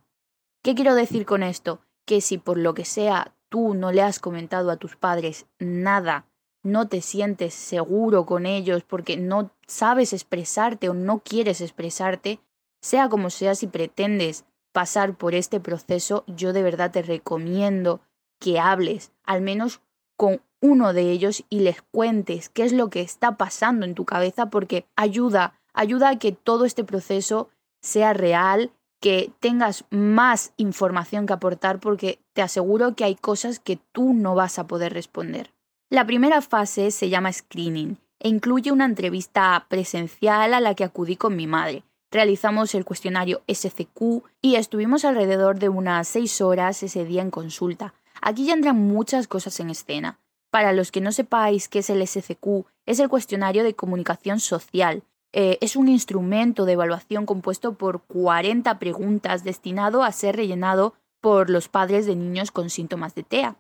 ¿Qué 0.63 0.75
quiero 0.75 0.95
decir 0.95 1.27
con 1.27 1.43
esto? 1.43 1.81
Que 2.05 2.21
si 2.21 2.39
por 2.39 2.59
lo 2.59 2.75
que 2.75 2.85
sea 2.85 3.35
tú 3.49 3.75
no 3.75 3.93
le 3.93 4.03
has 4.03 4.21
comentado 4.21 4.71
a 4.71 4.77
tus 4.77 4.97
padres 4.97 5.47
nada, 5.59 6.27
no 6.63 6.89
te 6.89 7.01
sientes 7.01 7.55
seguro 7.55 8.27
con 8.27 8.47
ellos 8.47 8.85
porque 8.85 9.17
no 9.17 9.51
sabes 9.67 10.13
expresarte 10.13 10.89
o 10.89 10.95
no 10.95 11.21
quieres 11.21 11.61
expresarte, 11.61 12.41
sea 12.81 13.09
como 13.09 13.31
sea, 13.31 13.55
si 13.55 13.67
pretendes 13.67 14.45
pasar 14.73 15.17
por 15.17 15.35
este 15.35 15.61
proceso, 15.61 16.25
yo 16.27 16.53
de 16.53 16.63
verdad 16.63 16.93
te 16.93 17.03
recomiendo 17.03 18.01
que 18.39 18.61
hables 18.61 19.13
al 19.25 19.43
menos 19.43 19.81
con 20.21 20.43
uno 20.61 20.93
de 20.93 21.11
ellos 21.13 21.45
y 21.49 21.61
les 21.61 21.81
cuentes 21.81 22.51
qué 22.51 22.65
es 22.65 22.75
lo 22.75 22.91
que 22.91 23.01
está 23.01 23.39
pasando 23.39 23.87
en 23.87 23.95
tu 23.95 24.05
cabeza 24.05 24.51
porque 24.51 24.85
ayuda, 24.95 25.55
ayuda 25.73 26.11
a 26.11 26.19
que 26.19 26.33
todo 26.33 26.67
este 26.67 26.85
proceso 26.85 27.49
sea 27.81 28.13
real, 28.13 28.71
que 29.01 29.33
tengas 29.41 29.87
más 29.89 30.53
información 30.59 31.25
que 31.25 31.33
aportar 31.33 31.81
porque 31.81 32.19
te 32.35 32.43
aseguro 32.43 32.95
que 32.95 33.05
hay 33.05 33.15
cosas 33.15 33.61
que 33.61 33.79
tú 33.93 34.13
no 34.13 34.35
vas 34.35 34.59
a 34.59 34.67
poder 34.67 34.93
responder. 34.93 35.55
La 35.89 36.07
primera 36.07 36.43
fase 36.43 36.91
se 36.91 37.09
llama 37.09 37.33
screening 37.33 37.97
e 38.19 38.29
incluye 38.29 38.73
una 38.73 38.85
entrevista 38.85 39.65
presencial 39.71 40.53
a 40.53 40.61
la 40.61 40.75
que 40.75 40.85
acudí 40.85 41.17
con 41.17 41.35
mi 41.35 41.47
madre 41.47 41.83
realizamos 42.11 42.75
el 42.75 42.85
cuestionario 42.85 43.43
SCQ 43.47 44.25
y 44.43 44.57
estuvimos 44.57 45.05
alrededor 45.05 45.59
de 45.59 45.69
unas 45.69 46.09
seis 46.09 46.41
horas 46.41 46.83
ese 46.83 47.05
día 47.05 47.23
en 47.23 47.31
consulta. 47.31 47.95
Aquí 48.21 48.47
ya 48.47 48.55
entran 48.55 48.77
muchas 48.77 49.27
cosas 49.27 49.59
en 49.61 49.71
escena. 49.71 50.19
Para 50.51 50.73
los 50.73 50.91
que 50.91 51.01
no 51.01 51.13
sepáis 51.13 51.69
qué 51.69 51.79
es 51.79 51.91
el 51.91 52.07
SCQ, 52.07 52.67
es 52.87 52.99
el 52.99 53.09
cuestionario 53.09 53.63
de 53.63 53.75
comunicación 53.75 54.41
social. 54.41 55.05
Eh, 55.33 55.59
es 55.61 55.77
un 55.77 55.89
instrumento 55.89 56.65
de 56.65 56.73
evaluación 56.73 57.25
compuesto 57.25 57.75
por 57.75 58.03
40 58.03 58.79
preguntas 58.79 59.45
destinado 59.45 60.03
a 60.03 60.11
ser 60.11 60.37
rellenado 60.37 60.95
por 61.21 61.51
los 61.51 61.69
padres 61.69 62.07
de 62.07 62.17
niños 62.17 62.51
con 62.51 62.69
síntomas 62.69 63.15
de 63.15 63.23
TEA. 63.23 63.57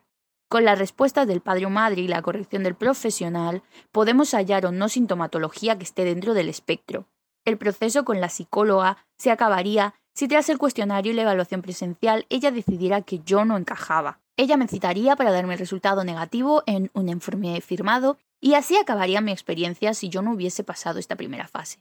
Con 0.48 0.64
las 0.64 0.80
respuestas 0.80 1.28
del 1.28 1.40
padre 1.40 1.66
o 1.66 1.70
madre 1.70 2.00
y 2.00 2.08
la 2.08 2.22
corrección 2.22 2.64
del 2.64 2.74
profesional, 2.74 3.62
podemos 3.92 4.32
hallar 4.34 4.66
o 4.66 4.72
no 4.72 4.88
sintomatología 4.88 5.78
que 5.78 5.84
esté 5.84 6.04
dentro 6.04 6.34
del 6.34 6.48
espectro. 6.48 7.06
El 7.44 7.56
proceso 7.56 8.04
con 8.04 8.20
la 8.20 8.28
psicóloga 8.28 9.06
se 9.16 9.30
acabaría 9.30 9.94
si 10.12 10.26
tras 10.26 10.48
el 10.48 10.58
cuestionario 10.58 11.12
y 11.12 11.14
la 11.14 11.22
evaluación 11.22 11.62
presencial 11.62 12.26
ella 12.30 12.50
decidiera 12.50 13.02
que 13.02 13.20
yo 13.20 13.44
no 13.44 13.56
encajaba. 13.56 14.20
Ella 14.40 14.56
me 14.56 14.68
citaría 14.68 15.16
para 15.16 15.32
darme 15.32 15.52
el 15.52 15.58
resultado 15.58 16.02
negativo 16.02 16.62
en 16.64 16.90
un 16.94 17.10
informe 17.10 17.60
firmado 17.60 18.16
y 18.40 18.54
así 18.54 18.74
acabaría 18.74 19.20
mi 19.20 19.32
experiencia 19.32 19.92
si 19.92 20.08
yo 20.08 20.22
no 20.22 20.32
hubiese 20.32 20.64
pasado 20.64 20.98
esta 20.98 21.14
primera 21.14 21.46
fase. 21.46 21.78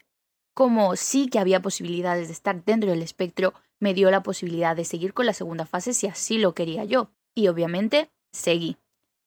Como 0.54 0.98
sí 0.98 1.30
que 1.30 1.39
había 1.39 1.62
posibilidades 1.62 2.28
de 2.28 2.34
estar 2.34 2.66
dentro 2.66 2.89
del 2.89 3.01
espectro, 3.01 3.54
me 3.80 3.94
dio 3.94 4.12
la 4.12 4.24
posibilidad 4.24 4.75
de 4.75 4.84
seguir 4.84 5.13
con 5.13 5.25
la 5.25 5.32
segunda 5.32 5.66
fase 5.66 5.94
si 5.94 6.08
así 6.08 6.38
lo 6.38 6.54
quería 6.54 6.84
yo. 6.84 7.12
Y 7.34 7.48
obviamente 7.48 8.10
seguí. 8.34 8.75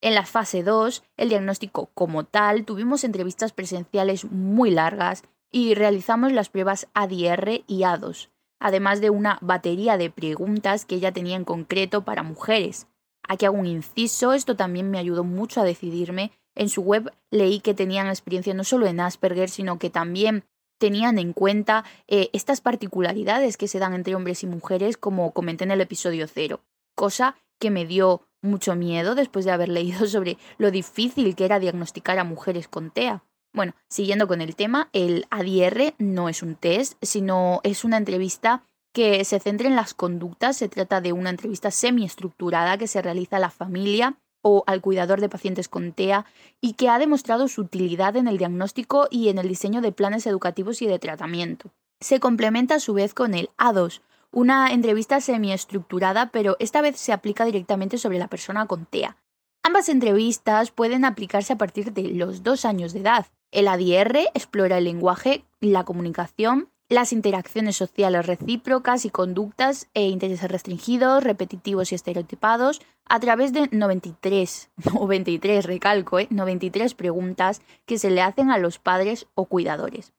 En 0.03 0.15
la 0.15 0.27
fase 0.27 0.63
2, 0.63 1.03
el 1.17 1.31
diagnóstico 1.31 1.89
como 1.95 2.25
tal, 2.25 2.67
tuvimos 2.67 3.03
entrevistas 3.03 3.55
presenciales 3.55 4.27
muy 4.27 4.71
largas 4.71 5.23
y 5.51 5.73
realizamos 5.73 6.33
las 6.33 6.51
pruebas 6.51 6.87
ADR 6.93 7.65
y 7.67 7.81
A2, 7.81 8.29
además 8.61 9.01
de 9.01 9.09
una 9.09 9.39
batería 9.41 9.97
de 9.97 10.11
preguntas 10.11 10.85
que 10.85 10.97
ella 10.97 11.13
tenía 11.13 11.37
en 11.37 11.47
concreto 11.47 12.05
para 12.05 12.23
mujeres. 12.23 12.89
Aquí 13.29 13.47
hago 13.47 13.57
un 13.57 13.67
inciso, 13.67 14.33
esto 14.33 14.57
también 14.57 14.91
me 14.91 14.99
ayudó 14.99 15.25
mucho 15.25 15.61
a 15.61 15.65
decidirme. 15.65 16.33
En 16.55 16.69
su 16.69 16.83
web 16.83 17.13
leí 17.31 17.61
que 17.61 17.75
tenían 17.75 18.09
experiencia 18.09 18.55
no 18.55 18.65
solo 18.65 18.87
en 18.87 19.01
Asperger, 19.01 19.49
sino 19.49 19.79
que 19.79 19.91
también 19.91 20.45
tenían 20.79 21.19
en 21.19 21.33
cuenta 21.33 21.85
eh, 22.09 22.29
estas 22.33 22.61
particularidades 22.61 23.57
que 23.57 23.69
se 23.69 23.79
dan 23.79 23.95
entre 23.95 24.17
hombres 24.17 24.43
y 24.43 24.47
mujeres, 24.47 24.97
como 24.97 25.33
comenté 25.33 25.65
en 25.65 25.71
el 25.71 25.81
episodio 25.81 26.27
cero, 26.27 26.61
cosa 26.97 27.37
que 27.61 27.71
me 27.71 27.87
dio 27.87 28.27
mucho 28.43 28.75
miedo 28.75 29.15
después 29.15 29.45
de 29.45 29.53
haber 29.53 29.69
leído 29.69 30.07
sobre 30.07 30.37
lo 30.59 30.71
difícil 30.71 31.37
que 31.37 31.45
era 31.45 31.61
diagnosticar 31.61 32.19
a 32.19 32.25
mujeres 32.25 32.67
con 32.67 32.91
TEA. 32.91 33.23
Bueno, 33.55 33.75
siguiendo 33.89 34.27
con 34.27 34.41
el 34.41 34.57
tema, 34.57 34.89
el 34.93 35.27
ADR 35.31 35.95
no 35.99 36.29
es 36.29 36.43
un 36.43 36.57
test, 36.57 36.95
sino 37.03 37.61
es 37.63 37.85
una 37.85 37.99
entrevista 37.99 38.65
que 38.93 39.25
se 39.25 39.41
centra 39.41 39.69
en 39.69 39.77
las 39.77 39.95
conductas. 39.95 40.57
Se 40.57 40.69
trata 40.69 41.01
de 41.01 41.13
una 41.13 41.31
entrevista 41.31 41.71
semiestructurada 41.71 42.79
que 42.79 42.87
se 42.87 43.03
realiza 43.03 43.37
a 43.37 43.41
la 43.41 43.51
familia 43.51 44.17
o 44.43 44.65
al 44.67 44.81
cuidador 44.81 45.21
de 45.21 45.29
pacientes 45.29 45.69
con 45.69 45.93
TEA 45.93 46.27
y 46.61 46.75
que 46.75 46.89
ha 46.89 46.99
demostrado 46.99 47.49
su 47.49 47.63
utilidad 47.63 48.17
en 48.17 48.29
el 48.29 48.39
diagnóstico 48.39 49.09
y 49.11 49.29
en 49.29 49.39
el 49.39 49.49
diseño 49.49 49.81
de 49.81 49.93
planes 49.93 50.27
educativos 50.27 50.83
y 50.83 50.87
de 50.87 50.99
tratamiento. 50.99 51.71
se 52.01 52.19
complementa 52.19 52.75
a 52.75 52.81
su 52.81 52.95
vez 52.95 53.15
con 53.15 53.33
el 53.33 53.49
A2, 53.59 54.01
una 54.33 54.73
entrevista 54.73 55.21
semiestructurada, 55.21 56.31
pero 56.31 56.57
esta 56.59 56.83
vez 56.83 56.99
se 56.99 57.13
aplica 57.13 57.45
directamente 57.45 57.97
sobre 57.97 58.19
la 58.19 58.27
persona 58.27 58.67
con 58.67 58.87
TEA. 58.87 59.17
Ambas 59.63 59.89
entrevistas 59.89 60.73
pueden 60.73 61.05
aplicarse 61.05 61.53
a 61.53 61.59
partir 61.59 61.93
de 61.93 62.09
los 62.09 62.43
dos 62.43 62.65
años 62.65 62.93
de 62.93 63.01
edad. 63.01 63.27
El 63.53 63.69
ADR 63.69 64.17
explora 64.35 64.79
el 64.79 64.85
lenguaje, 64.85 65.45
la 65.61 65.85
comunicación, 65.85 66.71
las 66.93 67.13
interacciones 67.13 67.77
sociales 67.77 68.27
recíprocas 68.27 69.05
y 69.05 69.11
conductas 69.11 69.89
e 69.95 70.09
intereses 70.09 70.51
restringidos, 70.51 71.25
repetitivos 71.25 71.93
y 71.93 71.95
estereotipados 71.95 72.81
a 73.07 73.19
través 73.21 73.53
de 73.53 73.69
93, 73.71 74.71
93, 74.95 75.65
recalco, 75.67 76.19
93 76.29 76.93
¿eh? 76.93 76.95
preguntas 76.95 77.63
que 77.87 77.99
se 77.99 78.11
le 78.11 78.23
hacen 78.23 78.51
a 78.51 78.59
los 78.59 78.79
padres 78.79 79.27
o 79.35 79.47
cuidadores. 79.47 80.13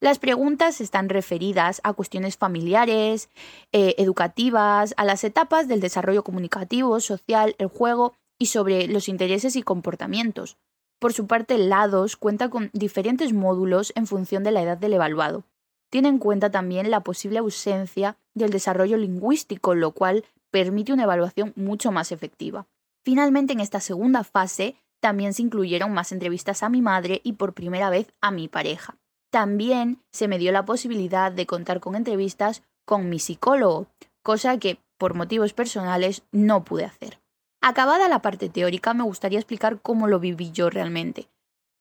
Las 0.00 0.18
preguntas 0.18 0.80
están 0.80 1.10
referidas 1.10 1.80
a 1.84 1.92
cuestiones 1.92 2.38
familiares, 2.38 3.28
eh, 3.72 3.94
educativas, 3.98 4.94
a 4.96 5.04
las 5.04 5.24
etapas 5.24 5.68
del 5.68 5.80
desarrollo 5.80 6.24
comunicativo, 6.24 7.00
social, 7.00 7.54
el 7.58 7.66
juego 7.66 8.14
y 8.38 8.46
sobre 8.46 8.88
los 8.88 9.08
intereses 9.08 9.56
y 9.56 9.62
comportamientos. 9.62 10.56
Por 10.98 11.12
su 11.12 11.26
parte, 11.26 11.58
LADOS 11.58 12.16
cuenta 12.16 12.48
con 12.48 12.70
diferentes 12.72 13.32
módulos 13.32 13.92
en 13.94 14.06
función 14.06 14.42
de 14.42 14.52
la 14.52 14.62
edad 14.62 14.78
del 14.78 14.94
evaluado. 14.94 15.44
Tiene 15.90 16.08
en 16.08 16.18
cuenta 16.18 16.50
también 16.50 16.90
la 16.90 17.00
posible 17.00 17.38
ausencia 17.38 18.16
del 18.34 18.50
desarrollo 18.50 18.96
lingüístico, 18.96 19.74
lo 19.74 19.90
cual 19.92 20.24
permite 20.50 20.92
una 20.92 21.02
evaluación 21.02 21.52
mucho 21.56 21.92
más 21.92 22.12
efectiva. 22.12 22.66
Finalmente, 23.04 23.52
en 23.52 23.60
esta 23.60 23.80
segunda 23.80 24.24
fase, 24.24 24.76
también 25.00 25.34
se 25.34 25.42
incluyeron 25.42 25.92
más 25.92 26.12
entrevistas 26.12 26.62
a 26.62 26.68
mi 26.68 26.82
madre 26.82 27.20
y 27.24 27.32
por 27.34 27.54
primera 27.54 27.90
vez 27.90 28.12
a 28.20 28.30
mi 28.30 28.48
pareja. 28.48 28.96
También 29.30 30.02
se 30.12 30.28
me 30.28 30.38
dio 30.38 30.52
la 30.52 30.64
posibilidad 30.64 31.32
de 31.32 31.46
contar 31.46 31.80
con 31.80 31.94
entrevistas 31.94 32.62
con 32.84 33.08
mi 33.08 33.18
psicólogo, 33.18 33.86
cosa 34.22 34.58
que 34.58 34.78
por 34.98 35.14
motivos 35.14 35.52
personales 35.52 36.22
no 36.32 36.64
pude 36.64 36.84
hacer. 36.84 37.20
Acabada 37.62 38.08
la 38.08 38.22
parte 38.22 38.48
teórica, 38.48 38.94
me 38.94 39.04
gustaría 39.04 39.38
explicar 39.38 39.80
cómo 39.80 40.08
lo 40.08 40.18
viví 40.18 40.50
yo 40.50 40.70
realmente. 40.70 41.28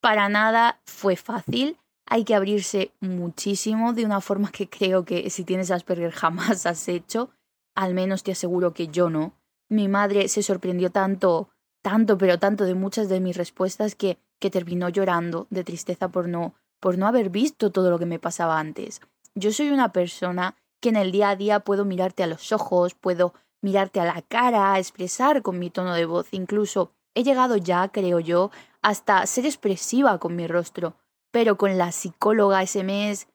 Para 0.01 0.29
nada 0.29 0.79
fue 0.85 1.15
fácil, 1.15 1.77
hay 2.09 2.23
que 2.23 2.35
abrirse 2.35 2.91
muchísimo 2.99 3.93
de 3.93 4.05
una 4.05 4.19
forma 4.19 4.51
que 4.51 4.67
creo 4.67 5.05
que 5.05 5.29
si 5.29 5.43
tienes 5.43 5.71
Asperger 5.71 6.11
jamás 6.11 6.65
has 6.65 6.87
hecho, 6.87 7.29
al 7.75 7.93
menos 7.93 8.23
te 8.23 8.31
aseguro 8.31 8.73
que 8.73 8.87
yo 8.87 9.09
no. 9.09 9.33
Mi 9.69 9.87
madre 9.87 10.27
se 10.27 10.43
sorprendió 10.43 10.89
tanto, 10.89 11.49
tanto, 11.81 12.17
pero 12.17 12.39
tanto 12.39 12.65
de 12.65 12.75
muchas 12.75 13.07
de 13.09 13.19
mis 13.19 13.37
respuestas 13.37 13.95
que, 13.95 14.17
que 14.39 14.49
terminó 14.49 14.89
llorando 14.89 15.47
de 15.49 15.63
tristeza 15.63 16.09
por 16.09 16.27
no 16.27 16.55
por 16.79 16.97
no 16.97 17.07
haber 17.07 17.29
visto 17.29 17.71
todo 17.71 17.89
lo 17.89 17.99
que 17.99 18.05
me 18.05 18.19
pasaba 18.19 18.59
antes. 18.59 19.01
Yo 19.35 19.51
soy 19.51 19.69
una 19.69 19.91
persona 19.91 20.55
que 20.79 20.89
en 20.89 20.95
el 20.95 21.11
día 21.11 21.29
a 21.29 21.35
día 21.35 21.59
puedo 21.59 21.85
mirarte 21.85 22.23
a 22.23 22.27
los 22.27 22.51
ojos, 22.51 22.93
puedo 22.95 23.33
mirarte 23.61 23.99
a 23.99 24.05
la 24.05 24.21
cara, 24.21 24.79
expresar 24.79 25.41
con 25.41 25.59
mi 25.59 25.69
tono 25.69 25.93
de 25.93 26.05
voz, 26.05 26.27
incluso 26.31 26.93
he 27.15 27.23
llegado 27.23 27.57
ya, 27.57 27.89
creo 27.89 28.19
yo, 28.19 28.51
hasta 28.81 29.25
ser 29.25 29.45
expresiva 29.45 30.17
con 30.19 30.35
mi 30.35 30.47
rostro, 30.47 30.95
pero 31.31 31.57
con 31.57 31.77
la 31.77 31.91
psicóloga 31.91 32.63
ese 32.63 32.83
mes 32.83 33.27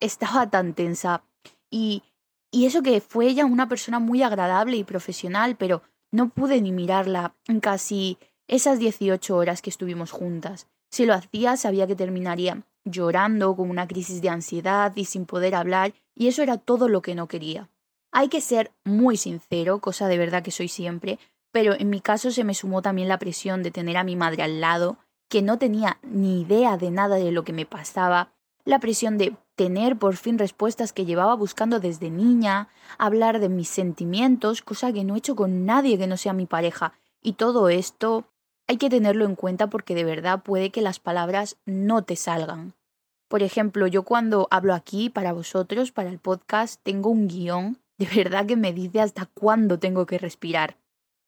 estaba 0.00 0.48
tan 0.50 0.74
tensa 0.74 1.22
y 1.70 2.02
y 2.50 2.66
eso 2.66 2.82
que 2.82 3.00
fue 3.00 3.26
ella 3.26 3.44
una 3.44 3.68
persona 3.68 3.98
muy 3.98 4.22
agradable 4.22 4.76
y 4.76 4.84
profesional, 4.84 5.56
pero 5.56 5.82
no 6.10 6.30
pude 6.30 6.60
ni 6.60 6.72
mirarla 6.72 7.34
en 7.46 7.60
casi 7.60 8.18
esas 8.46 8.78
18 8.78 9.36
horas 9.36 9.60
que 9.60 9.70
estuvimos 9.70 10.10
juntas. 10.10 10.66
Si 10.90 11.04
lo 11.04 11.12
hacía, 11.12 11.56
sabía 11.56 11.86
que 11.86 11.96
terminaría 11.96 12.62
llorando 12.84 13.54
con 13.54 13.68
una 13.68 13.86
crisis 13.86 14.22
de 14.22 14.30
ansiedad 14.30 14.92
y 14.96 15.04
sin 15.04 15.26
poder 15.26 15.54
hablar, 15.54 15.92
y 16.14 16.28
eso 16.28 16.42
era 16.42 16.56
todo 16.56 16.88
lo 16.88 17.02
que 17.02 17.14
no 17.14 17.28
quería. 17.28 17.68
Hay 18.10 18.28
que 18.28 18.40
ser 18.40 18.72
muy 18.84 19.18
sincero, 19.18 19.80
cosa 19.80 20.08
de 20.08 20.16
verdad 20.16 20.42
que 20.42 20.50
soy 20.50 20.68
siempre, 20.68 21.18
pero 21.52 21.74
en 21.74 21.90
mi 21.90 22.00
caso 22.00 22.30
se 22.30 22.44
me 22.44 22.54
sumó 22.54 22.80
también 22.80 23.08
la 23.08 23.18
presión 23.18 23.62
de 23.62 23.70
tener 23.70 23.98
a 23.98 24.04
mi 24.04 24.16
madre 24.16 24.42
al 24.42 24.62
lado, 24.62 24.96
que 25.28 25.42
no 25.42 25.58
tenía 25.58 25.98
ni 26.02 26.42
idea 26.42 26.76
de 26.76 26.90
nada 26.90 27.16
de 27.16 27.32
lo 27.32 27.44
que 27.44 27.52
me 27.52 27.66
pasaba, 27.66 28.32
la 28.64 28.80
presión 28.80 29.18
de 29.18 29.36
tener 29.56 29.98
por 29.98 30.16
fin 30.16 30.38
respuestas 30.38 30.92
que 30.92 31.04
llevaba 31.04 31.34
buscando 31.34 31.80
desde 31.80 32.10
niña, 32.10 32.68
hablar 32.98 33.40
de 33.40 33.48
mis 33.48 33.68
sentimientos, 33.68 34.62
cosa 34.62 34.92
que 34.92 35.04
no 35.04 35.14
he 35.14 35.18
hecho 35.18 35.36
con 35.36 35.66
nadie 35.66 35.98
que 35.98 36.06
no 36.06 36.16
sea 36.16 36.32
mi 36.32 36.46
pareja, 36.46 36.92
y 37.22 37.32
todo 37.32 37.68
esto 37.68 38.24
hay 38.66 38.76
que 38.76 38.90
tenerlo 38.90 39.24
en 39.24 39.34
cuenta 39.34 39.68
porque 39.68 39.94
de 39.94 40.04
verdad 40.04 40.42
puede 40.42 40.70
que 40.70 40.82
las 40.82 41.00
palabras 41.00 41.56
no 41.64 42.04
te 42.04 42.16
salgan. 42.16 42.74
Por 43.28 43.42
ejemplo, 43.42 43.86
yo 43.86 44.04
cuando 44.04 44.48
hablo 44.50 44.74
aquí 44.74 45.10
para 45.10 45.32
vosotros, 45.32 45.92
para 45.92 46.10
el 46.10 46.18
podcast, 46.18 46.80
tengo 46.82 47.10
un 47.10 47.28
guion 47.28 47.78
de 47.98 48.06
verdad 48.14 48.46
que 48.46 48.56
me 48.56 48.72
dice 48.72 49.00
hasta 49.00 49.26
cuándo 49.26 49.78
tengo 49.78 50.06
que 50.06 50.18
respirar. 50.18 50.76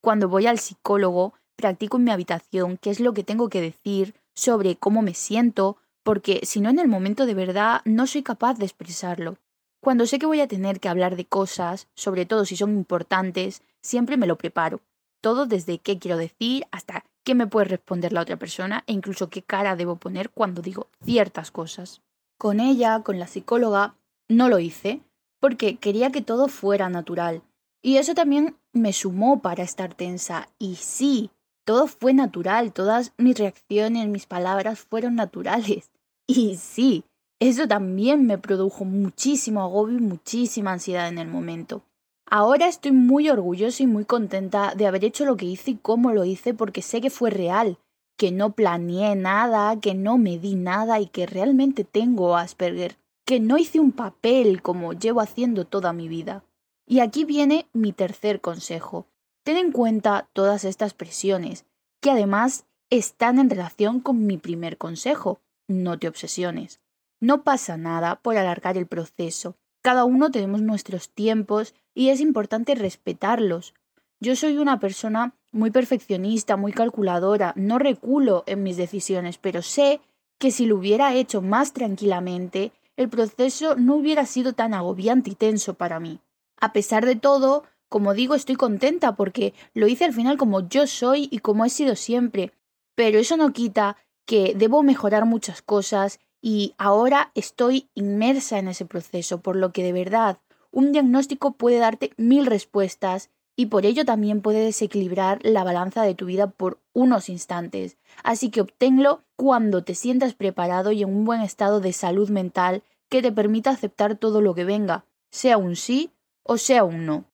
Cuando 0.03 0.29
voy 0.29 0.47
al 0.47 0.59
psicólogo, 0.59 1.35
practico 1.61 1.97
en 1.97 2.05
mi 2.05 2.11
habitación 2.11 2.77
qué 2.77 2.91
es 2.91 3.01
lo 3.01 3.13
que 3.15 3.25
tengo 3.25 3.49
que 3.49 3.61
decir 3.61 4.15
sobre 4.35 4.77
cómo 4.77 5.03
me 5.03 5.15
siento, 5.15 5.77
porque 6.03 6.41
si 6.45 6.61
no 6.61 6.71
en 6.71 6.79
el 6.79 6.89
momento 6.89 7.27
de 7.27 7.35
verdad 7.35 7.83
no 7.85 8.07
soy 8.07 8.23
capaz 8.23 8.55
de 8.55 8.65
expresarlo. 8.65 9.37
Cuando 9.81 10.07
sé 10.07 10.19
que 10.19 10.27
voy 10.27 10.41
a 10.41 10.49
tener 10.49 10.81
que 10.81 10.89
hablar 10.89 11.17
de 11.17 11.25
cosas, 11.25 11.89
sobre 11.95 12.27
todo 12.27 12.45
si 12.45 12.57
son 12.57 12.73
importantes, 12.73 13.63
siempre 13.83 14.17
me 14.17 14.27
lo 14.27 14.37
preparo. 14.37 14.81
Todo 15.23 15.47
desde 15.47 15.79
qué 15.79 15.99
quiero 15.99 16.17
decir 16.17 16.67
hasta 16.71 17.05
qué 17.25 17.35
me 17.35 17.47
puede 17.47 17.67
responder 17.67 18.13
la 18.13 18.23
otra 18.23 18.37
persona 18.37 18.85
e 18.87 18.93
incluso 18.93 19.31
qué 19.31 19.43
cara 19.43 19.77
debo 19.77 19.97
poner 19.97 20.31
cuando 20.31 20.63
digo 20.63 20.89
ciertas 21.05 21.51
cosas. 21.51 22.03
Con 22.39 22.61
ella, 22.61 23.03
con 23.03 23.19
la 23.19 23.27
psicóloga, 23.27 23.95
no 24.29 24.49
lo 24.49 24.59
hice 24.59 25.01
porque 25.41 25.77
quería 25.77 26.13
que 26.13 26.23
todo 26.23 26.49
fuera 26.49 26.89
natural. 26.89 27.43
Y 27.83 27.97
eso 27.97 28.15
también 28.15 28.57
me 28.73 28.93
sumó 28.93 29.41
para 29.41 29.63
estar 29.63 29.95
tensa. 29.95 30.49
Y 30.59 30.77
sí, 30.77 31.31
todo 31.71 31.87
fue 31.87 32.13
natural, 32.13 32.73
todas 32.73 33.13
mis 33.17 33.39
reacciones, 33.39 34.09
mis 34.09 34.27
palabras 34.27 34.81
fueron 34.81 35.15
naturales. 35.15 35.93
Y 36.27 36.57
sí, 36.57 37.05
eso 37.39 37.69
también 37.69 38.27
me 38.27 38.39
produjo 38.39 38.85
muchísimo 38.85 39.63
agobio 39.63 39.99
y 39.99 40.03
muchísima 40.03 40.73
ansiedad 40.73 41.07
en 41.07 41.19
el 41.19 41.29
momento. 41.29 41.85
Ahora 42.27 42.67
estoy 42.67 42.91
muy 42.91 43.29
orgullosa 43.29 43.85
y 43.85 43.87
muy 43.87 44.05
contenta 44.05 44.75
de 44.75 44.89
haber 44.89 45.05
hecho 45.05 45.25
lo 45.25 45.37
que 45.37 45.47
hice 45.47 45.71
y 45.71 45.77
cómo 45.77 46.11
lo 46.11 46.25
hice 46.25 46.55
porque 46.55 46.83
sé 46.83 47.01
que 47.01 47.09
fue 47.09 47.31
real, 47.31 47.79
que 48.17 48.33
no 48.33 48.51
planeé 48.51 49.15
nada, 49.15 49.79
que 49.79 49.95
no 49.95 50.19
me 50.19 50.39
di 50.39 50.57
nada 50.57 50.99
y 50.99 51.07
que 51.07 51.27
realmente 51.27 51.85
tengo 51.85 52.37
Asperger, 52.37 52.97
que 53.25 53.39
no 53.39 53.59
hice 53.59 53.79
un 53.79 53.93
papel 53.93 54.61
como 54.61 54.93
llevo 54.93 55.21
haciendo 55.21 55.67
toda 55.67 55.93
mi 55.93 56.09
vida. 56.09 56.43
Y 56.85 56.99
aquí 56.99 57.25
viene 57.25 57.69
mi 57.73 57.93
tercer 57.93 58.41
consejo. 58.41 59.07
Ten 59.51 59.57
en 59.57 59.73
cuenta 59.73 60.29
todas 60.33 60.63
estas 60.63 60.95
presiones, 60.95 61.67
que 62.01 62.13
además 62.13 62.67
están 62.89 63.41
en 63.41 63.51
relación 63.51 63.99
con 63.99 64.25
mi 64.25 64.39
primer 64.39 64.79
consejo. 64.79 65.41
No 65.67 65.99
te 65.99 66.07
obsesiones. 66.07 66.79
No 67.19 67.43
pasa 67.43 67.77
nada 67.77 68.21
por 68.23 68.37
alargar 68.37 68.79
el 68.79 68.87
proceso. 68.87 69.57
Cada 69.83 70.05
uno 70.05 70.31
tenemos 70.31 70.63
nuestros 70.63 71.09
tiempos 71.09 71.75
y 71.97 72.11
es 72.11 72.21
importante 72.21 72.77
respetarlos. 72.77 73.75
Yo 74.21 74.37
soy 74.37 74.57
una 74.57 74.79
persona 74.79 75.35
muy 75.51 75.73
perfeccionista, 75.73 76.57
muy 76.57 76.73
calculadora, 76.73 77.53
no 77.57 77.81
reculo 77.81 78.45
en 78.47 78.63
mis 78.63 78.77
decisiones, 78.77 79.37
pero 79.37 79.63
sé 79.63 80.01
que 80.39 80.53
si 80.53 80.65
lo 80.65 80.77
hubiera 80.77 81.13
hecho 81.15 81.43
más 81.43 81.73
tranquilamente, 81.73 82.71
el 82.97 83.09
proceso 83.09 83.75
no 83.75 83.97
hubiera 83.97 84.27
sido 84.27 84.53
tan 84.53 84.75
agobiante 84.75 85.31
y 85.31 85.35
tenso 85.35 85.75
para 85.75 85.99
mí. 85.99 86.21
A 86.61 86.73
pesar 86.73 87.05
de 87.05 87.17
todo, 87.17 87.65
como 87.91 88.15
digo, 88.15 88.35
estoy 88.35 88.55
contenta 88.55 89.17
porque 89.17 89.53
lo 89.75 89.89
hice 89.89 90.05
al 90.07 90.15
final 90.15 90.39
como 90.39 90.67
yo 90.67 90.87
soy 90.87 91.29
y 91.31 91.41
como 91.41 91.65
he 91.65 91.71
sido 91.71 91.97
siempre, 91.97 92.53
pero 92.95 93.19
eso 93.19 93.37
no 93.37 93.53
quita 93.53 93.97
que 94.25 94.55
debo 94.57 94.83
mejorar 94.83 95.27
muchas 95.27 95.61
cosas 95.61 96.21
y 96.41 96.75
ahora 96.79 97.33
estoy 97.35 97.91
inmersa 97.95 98.59
en 98.59 98.69
ese 98.69 98.87
proceso, 98.87 99.41
por 99.41 99.57
lo 99.57 99.73
que 99.73 99.83
de 99.83 99.93
verdad 99.93 100.39
un 100.71 100.93
diagnóstico 100.93 101.53
puede 101.53 101.79
darte 101.79 102.13
mil 102.17 102.47
respuestas 102.47 103.29
y 103.57 103.67
por 103.67 103.85
ello 103.85 104.05
también 104.05 104.41
puede 104.41 104.65
desequilibrar 104.65 105.41
la 105.43 105.65
balanza 105.65 106.05
de 106.05 106.15
tu 106.15 106.27
vida 106.27 106.47
por 106.47 106.79
unos 106.93 107.29
instantes. 107.29 107.99
Así 108.23 108.51
que 108.51 108.61
obténlo 108.61 109.25
cuando 109.35 109.83
te 109.83 109.97
sientas 109.97 110.35
preparado 110.35 110.93
y 110.93 111.03
en 111.03 111.09
un 111.11 111.25
buen 111.25 111.41
estado 111.41 111.81
de 111.81 111.93
salud 111.93 112.31
mental 112.31 112.85
que 113.09 113.21
te 113.21 113.33
permita 113.33 113.71
aceptar 113.71 114.17
todo 114.17 114.41
lo 114.41 114.55
que 114.55 114.65
venga, 114.65 115.05
sea 115.31 115.59
un 115.59 115.75
sí 115.75 116.13
o 116.45 116.57
sea 116.57 116.85
un 116.85 117.05
no. 117.05 117.30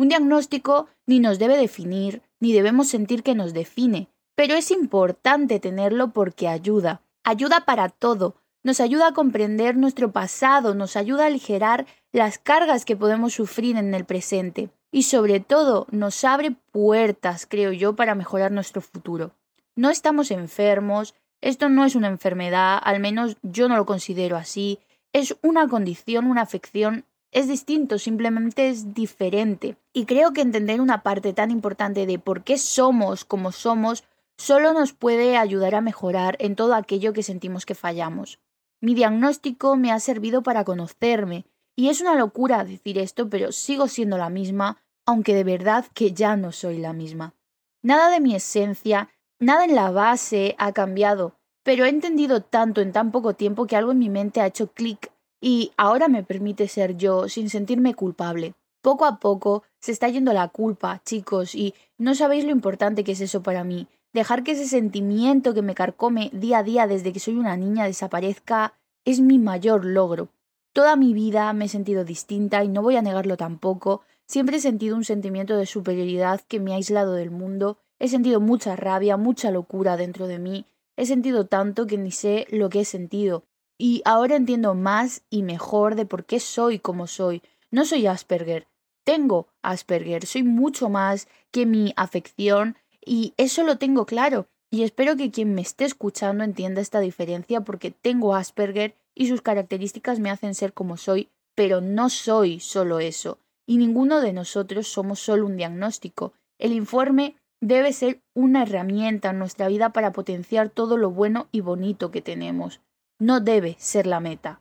Un 0.00 0.08
diagnóstico 0.08 0.88
ni 1.04 1.20
nos 1.20 1.38
debe 1.38 1.58
definir, 1.58 2.22
ni 2.40 2.54
debemos 2.54 2.88
sentir 2.88 3.22
que 3.22 3.34
nos 3.34 3.52
define, 3.52 4.08
pero 4.34 4.54
es 4.54 4.70
importante 4.70 5.60
tenerlo 5.60 6.14
porque 6.14 6.48
ayuda. 6.48 7.02
Ayuda 7.22 7.66
para 7.66 7.90
todo, 7.90 8.36
nos 8.62 8.80
ayuda 8.80 9.08
a 9.08 9.12
comprender 9.12 9.76
nuestro 9.76 10.10
pasado, 10.10 10.74
nos 10.74 10.96
ayuda 10.96 11.24
a 11.24 11.26
aligerar 11.26 11.84
las 12.12 12.38
cargas 12.38 12.86
que 12.86 12.96
podemos 12.96 13.34
sufrir 13.34 13.76
en 13.76 13.92
el 13.92 14.06
presente 14.06 14.70
y 14.90 15.02
sobre 15.02 15.38
todo 15.38 15.86
nos 15.90 16.24
abre 16.24 16.52
puertas, 16.72 17.44
creo 17.44 17.70
yo, 17.70 17.94
para 17.94 18.14
mejorar 18.14 18.52
nuestro 18.52 18.80
futuro. 18.80 19.32
No 19.76 19.90
estamos 19.90 20.30
enfermos, 20.30 21.14
esto 21.42 21.68
no 21.68 21.84
es 21.84 21.94
una 21.94 22.08
enfermedad, 22.08 22.80
al 22.82 23.00
menos 23.00 23.36
yo 23.42 23.68
no 23.68 23.76
lo 23.76 23.84
considero 23.84 24.38
así, 24.38 24.78
es 25.12 25.36
una 25.42 25.68
condición, 25.68 26.26
una 26.26 26.40
afección, 26.40 27.04
es 27.32 27.48
distinto, 27.48 27.98
simplemente 27.98 28.70
es 28.70 28.94
diferente. 28.94 29.76
Y 29.92 30.06
creo 30.06 30.32
que 30.32 30.40
entender 30.40 30.80
una 30.80 31.02
parte 31.02 31.32
tan 31.32 31.50
importante 31.50 32.06
de 32.06 32.18
por 32.18 32.44
qué 32.44 32.58
somos 32.58 33.24
como 33.24 33.52
somos 33.52 34.04
solo 34.36 34.72
nos 34.72 34.92
puede 34.92 35.36
ayudar 35.36 35.74
a 35.74 35.80
mejorar 35.80 36.36
en 36.38 36.56
todo 36.56 36.74
aquello 36.74 37.12
que 37.12 37.22
sentimos 37.22 37.66
que 37.66 37.74
fallamos. 37.74 38.38
Mi 38.80 38.94
diagnóstico 38.94 39.76
me 39.76 39.92
ha 39.92 40.00
servido 40.00 40.42
para 40.42 40.64
conocerme, 40.64 41.44
y 41.76 41.88
es 41.88 42.00
una 42.00 42.14
locura 42.14 42.64
decir 42.64 42.98
esto, 42.98 43.28
pero 43.28 43.52
sigo 43.52 43.88
siendo 43.88 44.16
la 44.16 44.30
misma, 44.30 44.82
aunque 45.04 45.34
de 45.34 45.44
verdad 45.44 45.84
que 45.92 46.12
ya 46.12 46.36
no 46.36 46.52
soy 46.52 46.78
la 46.78 46.92
misma. 46.92 47.34
Nada 47.82 48.10
de 48.10 48.20
mi 48.20 48.34
esencia, 48.34 49.10
nada 49.38 49.64
en 49.64 49.74
la 49.74 49.90
base 49.90 50.54
ha 50.58 50.72
cambiado, 50.72 51.36
pero 51.62 51.84
he 51.84 51.88
entendido 51.88 52.42
tanto 52.42 52.80
en 52.80 52.92
tan 52.92 53.10
poco 53.10 53.34
tiempo 53.34 53.66
que 53.66 53.76
algo 53.76 53.92
en 53.92 53.98
mi 53.98 54.08
mente 54.08 54.40
ha 54.40 54.46
hecho 54.46 54.72
clic 54.72 55.12
y 55.40 55.72
ahora 55.76 56.08
me 56.08 56.22
permite 56.22 56.68
ser 56.68 56.96
yo 56.96 57.28
sin 57.28 57.50
sentirme 57.50 57.94
culpable. 57.94 58.54
Poco 58.82 59.04
a 59.04 59.20
poco 59.20 59.62
se 59.78 59.92
está 59.92 60.08
yendo 60.08 60.32
la 60.32 60.48
culpa, 60.48 61.02
chicos, 61.04 61.54
y 61.54 61.74
no 61.98 62.14
sabéis 62.14 62.44
lo 62.44 62.50
importante 62.50 63.04
que 63.04 63.12
es 63.12 63.20
eso 63.20 63.42
para 63.42 63.62
mí. 63.62 63.88
Dejar 64.12 64.42
que 64.42 64.52
ese 64.52 64.66
sentimiento 64.66 65.54
que 65.54 65.62
me 65.62 65.74
carcome 65.74 66.30
día 66.32 66.58
a 66.58 66.62
día 66.62 66.86
desde 66.86 67.12
que 67.12 67.20
soy 67.20 67.36
una 67.36 67.56
niña 67.56 67.84
desaparezca 67.84 68.74
es 69.04 69.20
mi 69.20 69.38
mayor 69.38 69.84
logro. 69.84 70.28
Toda 70.72 70.96
mi 70.96 71.14
vida 71.14 71.52
me 71.52 71.66
he 71.66 71.68
sentido 71.68 72.04
distinta 72.04 72.64
y 72.64 72.68
no 72.68 72.82
voy 72.82 72.96
a 72.96 73.02
negarlo 73.02 73.36
tampoco. 73.36 74.02
Siempre 74.26 74.56
he 74.56 74.60
sentido 74.60 74.96
un 74.96 75.04
sentimiento 75.04 75.56
de 75.56 75.66
superioridad 75.66 76.40
que 76.48 76.60
me 76.60 76.72
ha 76.72 76.76
aislado 76.76 77.14
del 77.14 77.30
mundo. 77.30 77.78
He 77.98 78.08
sentido 78.08 78.40
mucha 78.40 78.76
rabia, 78.76 79.16
mucha 79.16 79.50
locura 79.50 79.96
dentro 79.96 80.26
de 80.26 80.38
mí. 80.38 80.66
He 80.96 81.06
sentido 81.06 81.46
tanto 81.46 81.86
que 81.86 81.98
ni 81.98 82.12
sé 82.12 82.46
lo 82.50 82.68
que 82.70 82.80
he 82.80 82.84
sentido. 82.84 83.44
Y 83.78 84.02
ahora 84.04 84.36
entiendo 84.36 84.74
más 84.74 85.22
y 85.30 85.42
mejor 85.42 85.96
de 85.96 86.06
por 86.06 86.24
qué 86.24 86.38
soy 86.40 86.78
como 86.78 87.06
soy. 87.06 87.42
No 87.70 87.84
soy 87.84 88.06
Asperger. 88.06 88.66
Tengo 89.04 89.48
Asperger. 89.62 90.26
Soy 90.26 90.42
mucho 90.42 90.88
más 90.88 91.28
que 91.50 91.66
mi 91.66 91.92
afección 91.96 92.76
y 93.04 93.34
eso 93.36 93.62
lo 93.62 93.78
tengo 93.78 94.06
claro. 94.06 94.46
Y 94.70 94.82
espero 94.82 95.16
que 95.16 95.30
quien 95.30 95.54
me 95.54 95.62
esté 95.62 95.84
escuchando 95.84 96.44
entienda 96.44 96.80
esta 96.80 97.00
diferencia 97.00 97.62
porque 97.62 97.90
tengo 97.90 98.34
Asperger 98.34 98.94
y 99.14 99.28
sus 99.28 99.42
características 99.42 100.20
me 100.20 100.30
hacen 100.30 100.54
ser 100.54 100.72
como 100.72 100.96
soy, 100.96 101.28
pero 101.54 101.80
no 101.80 102.08
soy 102.08 102.60
solo 102.60 103.00
eso. 103.00 103.38
Y 103.66 103.76
ninguno 103.76 104.20
de 104.20 104.32
nosotros 104.32 104.88
somos 104.88 105.20
solo 105.20 105.46
un 105.46 105.56
diagnóstico. 105.56 106.32
El 106.58 106.72
informe 106.72 107.36
debe 107.60 107.92
ser 107.92 108.20
una 108.34 108.62
herramienta 108.62 109.30
en 109.30 109.38
nuestra 109.38 109.68
vida 109.68 109.90
para 109.90 110.12
potenciar 110.12 110.70
todo 110.70 110.96
lo 110.96 111.10
bueno 111.10 111.48
y 111.52 111.60
bonito 111.60 112.10
que 112.10 112.22
tenemos. 112.22 112.80
No 113.18 113.40
debe 113.40 113.76
ser 113.78 114.06
la 114.06 114.20
meta. 114.20 114.60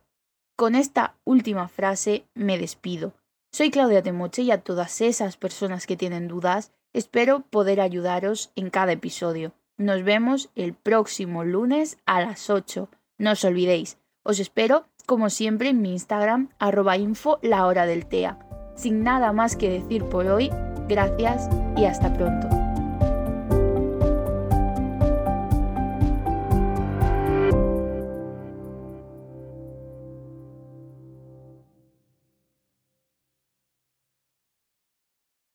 Con 0.60 0.76
esta 0.76 1.16
última 1.24 1.70
frase 1.70 2.26
me 2.36 2.58
despido. 2.58 3.14
Soy 3.50 3.72
Claudia 3.72 4.04
Temoche 4.04 4.42
y 4.42 4.52
a 4.52 4.60
todas 4.60 5.00
esas 5.00 5.38
personas 5.38 5.88
que 5.88 5.96
tienen 5.96 6.28
dudas, 6.28 6.74
espero 6.92 7.46
poder 7.50 7.80
ayudaros 7.80 8.52
en 8.58 8.70
cada 8.70 8.92
episodio. 8.92 9.54
Nos 9.78 10.04
vemos 10.04 10.50
el 10.56 10.74
próximo 10.74 11.46
lunes 11.46 11.98
a 12.06 12.20
las 12.20 12.50
8. 12.50 12.90
No 13.20 13.32
os 13.32 13.46
olvidéis, 13.46 14.00
os 14.24 14.42
espero, 14.42 14.84
como 15.06 15.30
siempre, 15.30 15.70
en 15.70 15.82
mi 15.82 15.94
Instagram, 15.94 16.50
arroba 16.60 16.98
info 16.98 17.40
la 17.42 17.66
hora 17.66 17.86
del 17.86 18.06
TEA. 18.06 18.38
Sin 18.76 19.02
nada 19.02 19.32
más 19.32 19.56
que 19.56 19.70
decir 19.70 20.04
por 20.04 20.28
hoy, 20.28 20.50
gracias 20.90 21.48
y 21.78 21.86
hasta 21.86 22.12
pronto. 22.12 22.59